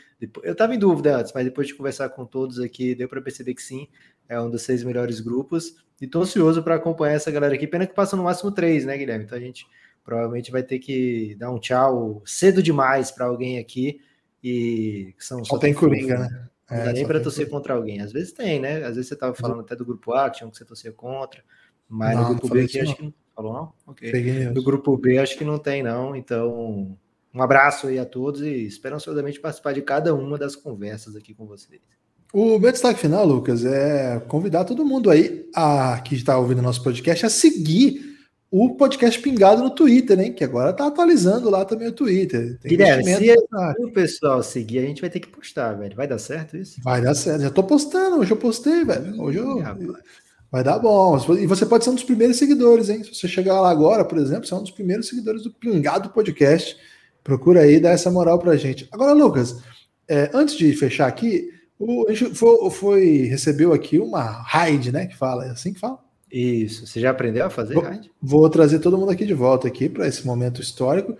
[0.43, 3.55] Eu estava em dúvida antes, mas depois de conversar com todos aqui, deu para perceber
[3.55, 3.88] que sim,
[4.28, 5.76] é um dos seis melhores grupos.
[6.02, 7.68] E tô ansioso para acompanhar essa galera aqui.
[7.68, 9.24] Pena que passa no máximo três, né, Guilherme?
[9.26, 9.68] Então a gente
[10.04, 14.02] provavelmente vai ter que dar um tchau cedo demais para alguém aqui.
[14.43, 16.49] E são só, tem coringa, né?
[16.70, 18.02] Não é, dá nem para torcer contra alguém.
[18.02, 18.78] Às vezes tem, né?
[18.78, 21.43] Às vezes você tava falando até do grupo A, tinha um que você torcia contra.
[21.88, 23.14] Mas não, no grupo B aqui acho que.
[23.36, 23.74] Falou não?
[23.86, 24.12] Ok.
[24.54, 26.16] No grupo B acho que não tem, não.
[26.16, 26.97] Então
[27.34, 31.34] Um abraço aí a todos e espero ansiosamente participar de cada uma das conversas aqui
[31.34, 31.82] com vocês.
[32.34, 36.82] O meu destaque final, Lucas, é convidar todo mundo aí a, que está ouvindo nosso
[36.82, 38.12] podcast a seguir
[38.50, 40.34] o podcast Pingado no Twitter, hein?
[40.34, 42.60] Que agora tá atualizando lá também o Twitter.
[42.60, 43.36] Tem Guilherme, se
[43.80, 45.96] o pessoal seguir, a gente vai ter que postar, velho.
[45.96, 46.82] Vai dar certo isso?
[46.84, 47.42] Vai dar certo.
[47.42, 49.22] Já tô postando, hoje eu postei, velho.
[49.22, 49.62] Hoje eu.
[50.52, 51.18] Vai dar bom.
[51.40, 53.02] E você pode ser um dos primeiros seguidores, hein?
[53.06, 56.10] Se você chegar lá agora, por exemplo, você é um dos primeiros seguidores do Pingado
[56.10, 56.76] Podcast.
[57.24, 58.86] Procura aí, dá essa moral pra gente.
[58.92, 59.62] Agora, Lucas,
[60.10, 61.48] é, antes de fechar aqui,
[61.82, 65.08] o, a gente foi, foi, recebeu aqui uma raid, né?
[65.08, 66.00] Que fala, é assim que fala?
[66.32, 66.86] Isso.
[66.86, 68.12] Você já aprendeu a fazer vou, raid?
[68.22, 71.18] Vou trazer todo mundo aqui de volta aqui para esse momento histórico.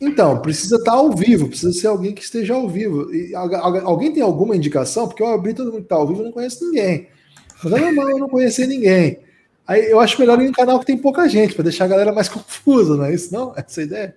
[0.00, 3.14] Então, precisa estar tá ao vivo, precisa ser alguém que esteja ao vivo.
[3.14, 5.06] E, alguém tem alguma indicação?
[5.06, 7.08] Porque eu abri todo mundo que está ao vivo e não conheço ninguém.
[7.62, 9.20] Mas é normal eu não conhecer ninguém.
[9.66, 11.88] Aí eu acho melhor ir em um canal que tem pouca gente, para deixar a
[11.88, 13.32] galera mais confusa, não é isso?
[13.32, 13.52] Não?
[13.54, 14.16] Essa é a ideia?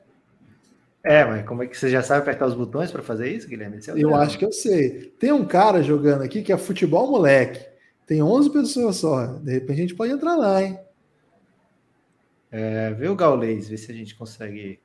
[1.04, 3.78] É, mas como é que você já sabe apertar os botões para fazer isso, Guilherme?
[3.78, 5.14] É eu acho que eu sei.
[5.20, 7.66] Tem um cara jogando aqui que é futebol moleque.
[8.08, 9.26] Tem 11 pessoas só.
[9.26, 10.80] De repente a gente pode entrar lá, hein?
[12.50, 14.80] É, vê o Gaulês, vê se a gente consegue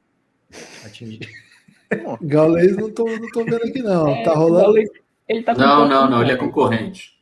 [0.85, 1.29] atingir.
[2.21, 4.09] Gaulês não tô, não tô vendo aqui, não.
[4.09, 4.77] É, tá rolando.
[5.29, 7.13] Ele tá não, não, não, ele é concorrente.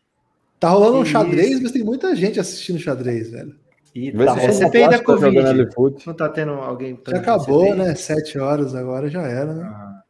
[0.58, 3.54] Tá rolando um xadrez, mas tem muita gente assistindo xadrez, velho.
[3.96, 5.68] E tá é CPI da Covid.
[6.06, 7.00] Não tá tendo alguém.
[7.08, 7.94] Já acabou, né?
[7.94, 9.64] Sete horas agora já era, né?
[9.64, 10.02] Ah.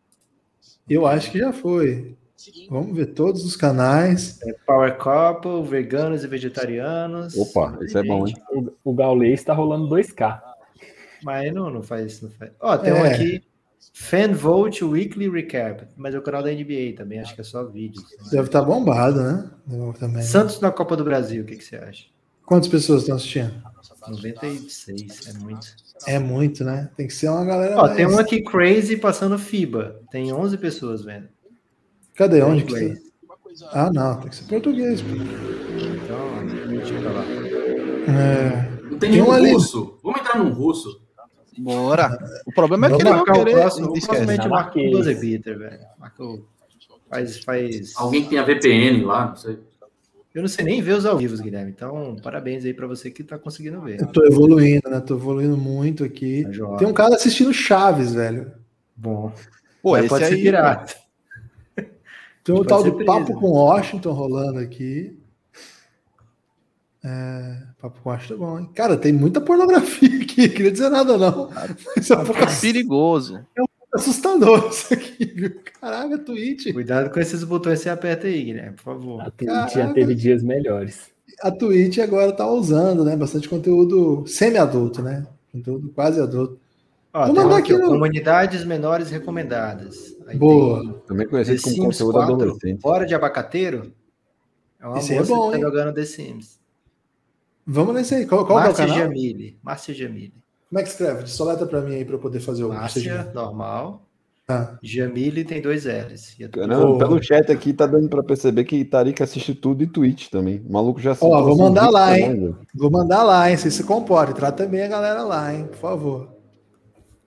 [0.91, 2.17] Eu acho que já foi.
[2.69, 4.41] Vamos ver todos os canais.
[4.43, 7.37] É Power Couple, veganos e vegetarianos.
[7.37, 8.35] Opa, isso é bom, hein?
[8.51, 10.43] O, o Gaulês tá rolando 2K.
[11.23, 12.51] Mas não, não faz isso, não faz.
[12.61, 12.95] Ó, tem é.
[12.95, 13.43] um aqui.
[13.95, 17.65] Fan Vote Weekly Recap, mas é o canal da NBA também, acho que é só
[17.65, 18.03] vídeo.
[18.31, 19.51] Deve estar tá bombado, né?
[19.99, 20.23] Também.
[20.23, 22.05] Santos na Copa do Brasil, o que, que você acha?
[22.45, 23.53] Quantas pessoas estão assistindo?
[24.09, 25.67] 96, é muito.
[26.07, 26.91] É muito, né?
[26.97, 27.77] Tem que ser uma galera.
[27.77, 27.97] Ó, mais...
[27.97, 30.01] tem um aqui crazy passando FIBA.
[30.11, 31.29] Tem 11 pessoas vendo.
[32.15, 32.43] Cadê?
[32.43, 33.03] Onde que você...
[33.73, 35.03] Ah, não, tem que ser português.
[35.03, 35.09] Pô.
[35.09, 37.25] Então, mentira lá.
[38.09, 38.83] É...
[38.91, 39.53] Não tem nenhum ali...
[39.53, 39.99] russo.
[40.03, 41.01] Vamos entrar num russo.
[41.59, 42.19] Bora.
[42.47, 43.57] O problema é que ele não querer...
[43.57, 45.81] O próximo, provavelmente marca o 12 bitter, velho.
[45.99, 46.45] Marca o...
[47.09, 47.93] Faz, faz...
[47.97, 49.59] Alguém que tem a VPN lá, não sei.
[50.37, 51.71] Eu não sei nem ver os ao vivo, Guilherme.
[51.71, 54.03] Então, parabéns aí para você que está conseguindo ver.
[54.03, 55.01] Eu tô evoluindo, né?
[55.01, 56.45] Tô evoluindo muito aqui.
[56.45, 58.53] Tá Tem um cara assistindo Chaves, velho.
[58.95, 59.33] Bom.
[59.83, 60.95] Pô, esse pode ser pirata.
[62.45, 65.19] Tem o tal do Papo com Washington rolando aqui.
[67.03, 68.71] É, papo com Washington é bom, hein?
[68.75, 70.51] Cara, tem muita pornografia aqui.
[70.51, 71.49] Queria dizer nada, não.
[71.97, 73.43] Mas é, um pouco perigoso.
[73.57, 73.66] É um
[73.97, 75.57] assustador isso aqui, viu?
[75.81, 76.73] Caraca, Twitch.
[76.73, 79.21] Cuidado com esses botões que você aperta aí, Guilherme, por favor.
[79.21, 79.75] A Twitch Caraca.
[79.75, 81.11] já teve dias melhores.
[81.43, 83.17] A Twitch agora tá usando, né?
[83.17, 85.27] Bastante conteúdo semi-adulto, né?
[85.53, 86.59] Conteúdo quase adulto.
[87.13, 87.89] Ó, Vou mandar aqui, no...
[87.89, 90.17] Comunidades menores recomendadas.
[90.27, 91.03] Aí Boa.
[91.07, 92.81] Também conhecido como Sims conteúdo 4, adolescente.
[92.83, 93.93] Hora de abacateiro.
[94.81, 96.61] É uma Esse é moça é bom, que tá jogando The Sims.
[97.67, 98.27] Vamos nesse aí.
[98.27, 98.97] Qual, qual é o canal?
[98.97, 99.59] Jamile.
[99.63, 100.35] Márcia Jamile.
[100.69, 101.27] Como é que escreve?
[101.27, 104.07] Soleta para mim aí para eu poder fazer o Márcia, normal.
[104.49, 104.79] Ah.
[104.81, 106.37] Jamile tem dois L's.
[106.69, 110.63] Não, pelo chat aqui tá dando para perceber que Tarik assiste tudo e Twitch também.
[110.65, 112.55] O maluco já Ó, vou mandar lá, hein?
[112.73, 113.57] Vou mandar lá, hein?
[113.57, 114.35] Você se comporte.
[114.35, 115.67] Trata também a galera lá, hein?
[115.67, 116.37] Por favor.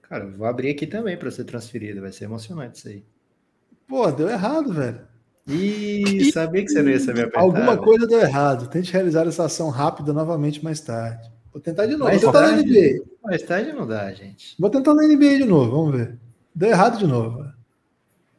[0.04, 2.00] Cara, vou abrir aqui também para ser transferido.
[2.00, 3.04] Vai ser emocionante isso aí.
[3.86, 5.02] Pô, deu errado, velho.
[5.46, 7.42] Ih, sabia que você não ia saber apertar.
[7.42, 8.70] Alguma coisa deu errado.
[8.70, 11.30] Tente realizar essa ação rápida novamente mais tarde.
[11.52, 12.06] Vou tentar de novo.
[12.06, 13.06] Mais Vou tentar tarde, na NBA.
[13.24, 14.56] Mais tarde não dá, gente.
[14.60, 16.18] Vou tentar na NBA de novo, vamos ver.
[16.54, 17.46] Deu errado de novo.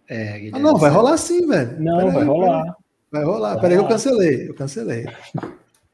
[0.09, 1.81] É, ah, não, vai rolar sim, velho.
[1.81, 2.77] Não, Pera vai aí, rolar.
[3.13, 3.61] Vai rolar.
[3.61, 4.49] Peraí, eu cancelei.
[4.49, 5.07] Eu cancelei.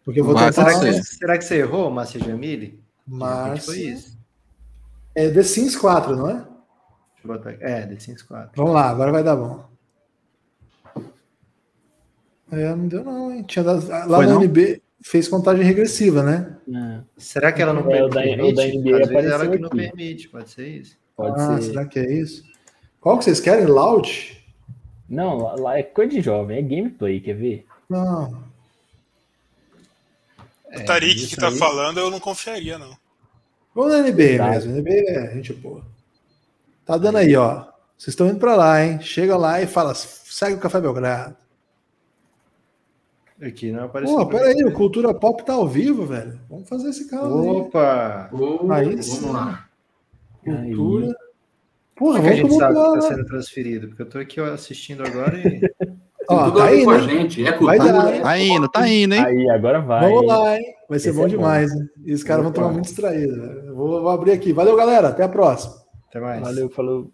[0.04, 0.52] Porque eu vou tentar.
[0.52, 2.80] Será que, será que você errou, Márcia Jamile?
[3.06, 3.66] Mas.
[3.66, 4.16] Foi isso.
[5.14, 6.46] É The Sims 4, não é?
[7.60, 8.52] É, The Sims 4.
[8.54, 9.64] Vamos lá, agora vai dar bom.
[12.52, 13.42] É, não deu não, hein?
[13.42, 14.42] Tinha dado, lá Foi no não?
[14.42, 16.56] NB fez contagem regressiva, né?
[16.68, 17.00] É.
[17.16, 18.08] Será que ela não é, permite?
[18.08, 20.98] O da, o da NBA Às vezes ela que não permite, pode ser isso.
[21.16, 21.62] Pode ah, ser.
[21.62, 22.44] será que é isso?
[23.00, 23.66] Qual que vocês querem?
[23.66, 24.44] Loud?
[25.08, 27.64] Não, lá é coisa de jovem, é gameplay, quer ver?
[27.88, 28.44] Não.
[30.74, 31.56] O Tarik que tá aí...
[31.56, 32.96] falando, eu não confiaria, não.
[33.72, 34.50] Vamos na NBA tá.
[34.50, 35.84] mesmo, NBA é gente boa.
[36.84, 37.64] Tá dando aí, ó.
[37.96, 39.00] Vocês estão indo para lá, hein?
[39.00, 41.36] Chega lá e fala, segue o Café Belgrado.
[43.40, 44.16] Aqui não apareceu.
[44.16, 46.40] Pô, peraí, o Cultura Pop tá ao vivo, velho.
[46.48, 48.30] Vamos fazer esse caso Opa!
[48.70, 49.68] Aí, aí vamos lá.
[50.42, 51.06] Cultura.
[51.06, 51.14] Aí.
[51.96, 53.88] Porra, Como é que a gente sabe que tá sendo transferido?
[53.88, 55.60] Porque eu tô aqui assistindo agora e.
[56.28, 57.46] Ó, tá indo, com a gente.
[57.46, 57.78] É cultura.
[57.78, 59.24] Vai dar, tá indo, tá indo, hein?
[59.24, 60.10] Aí, agora vai.
[60.10, 60.64] Vamos lá, hein?
[60.88, 61.80] Vai ser Esse bom é demais, bom.
[61.80, 61.88] hein?
[62.04, 63.36] E os caras vão tomar muito distraídos.
[63.72, 64.52] Vou, vou abrir aqui.
[64.52, 65.08] Valeu, galera.
[65.08, 65.74] Até a próxima.
[66.08, 66.40] Até mais.
[66.40, 67.12] Valeu, falou.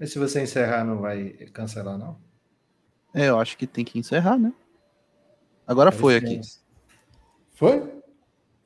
[0.00, 2.18] Mas se você encerrar, não vai cancelar, não?
[3.14, 4.50] É, eu acho que tem que encerrar, né?
[5.66, 6.40] Agora foi aqui.
[7.50, 8.00] Foi?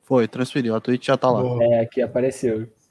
[0.03, 0.73] Foi, transferiu.
[0.73, 1.41] A Twitch já tá lá.
[1.61, 2.69] É, aqui apareceu.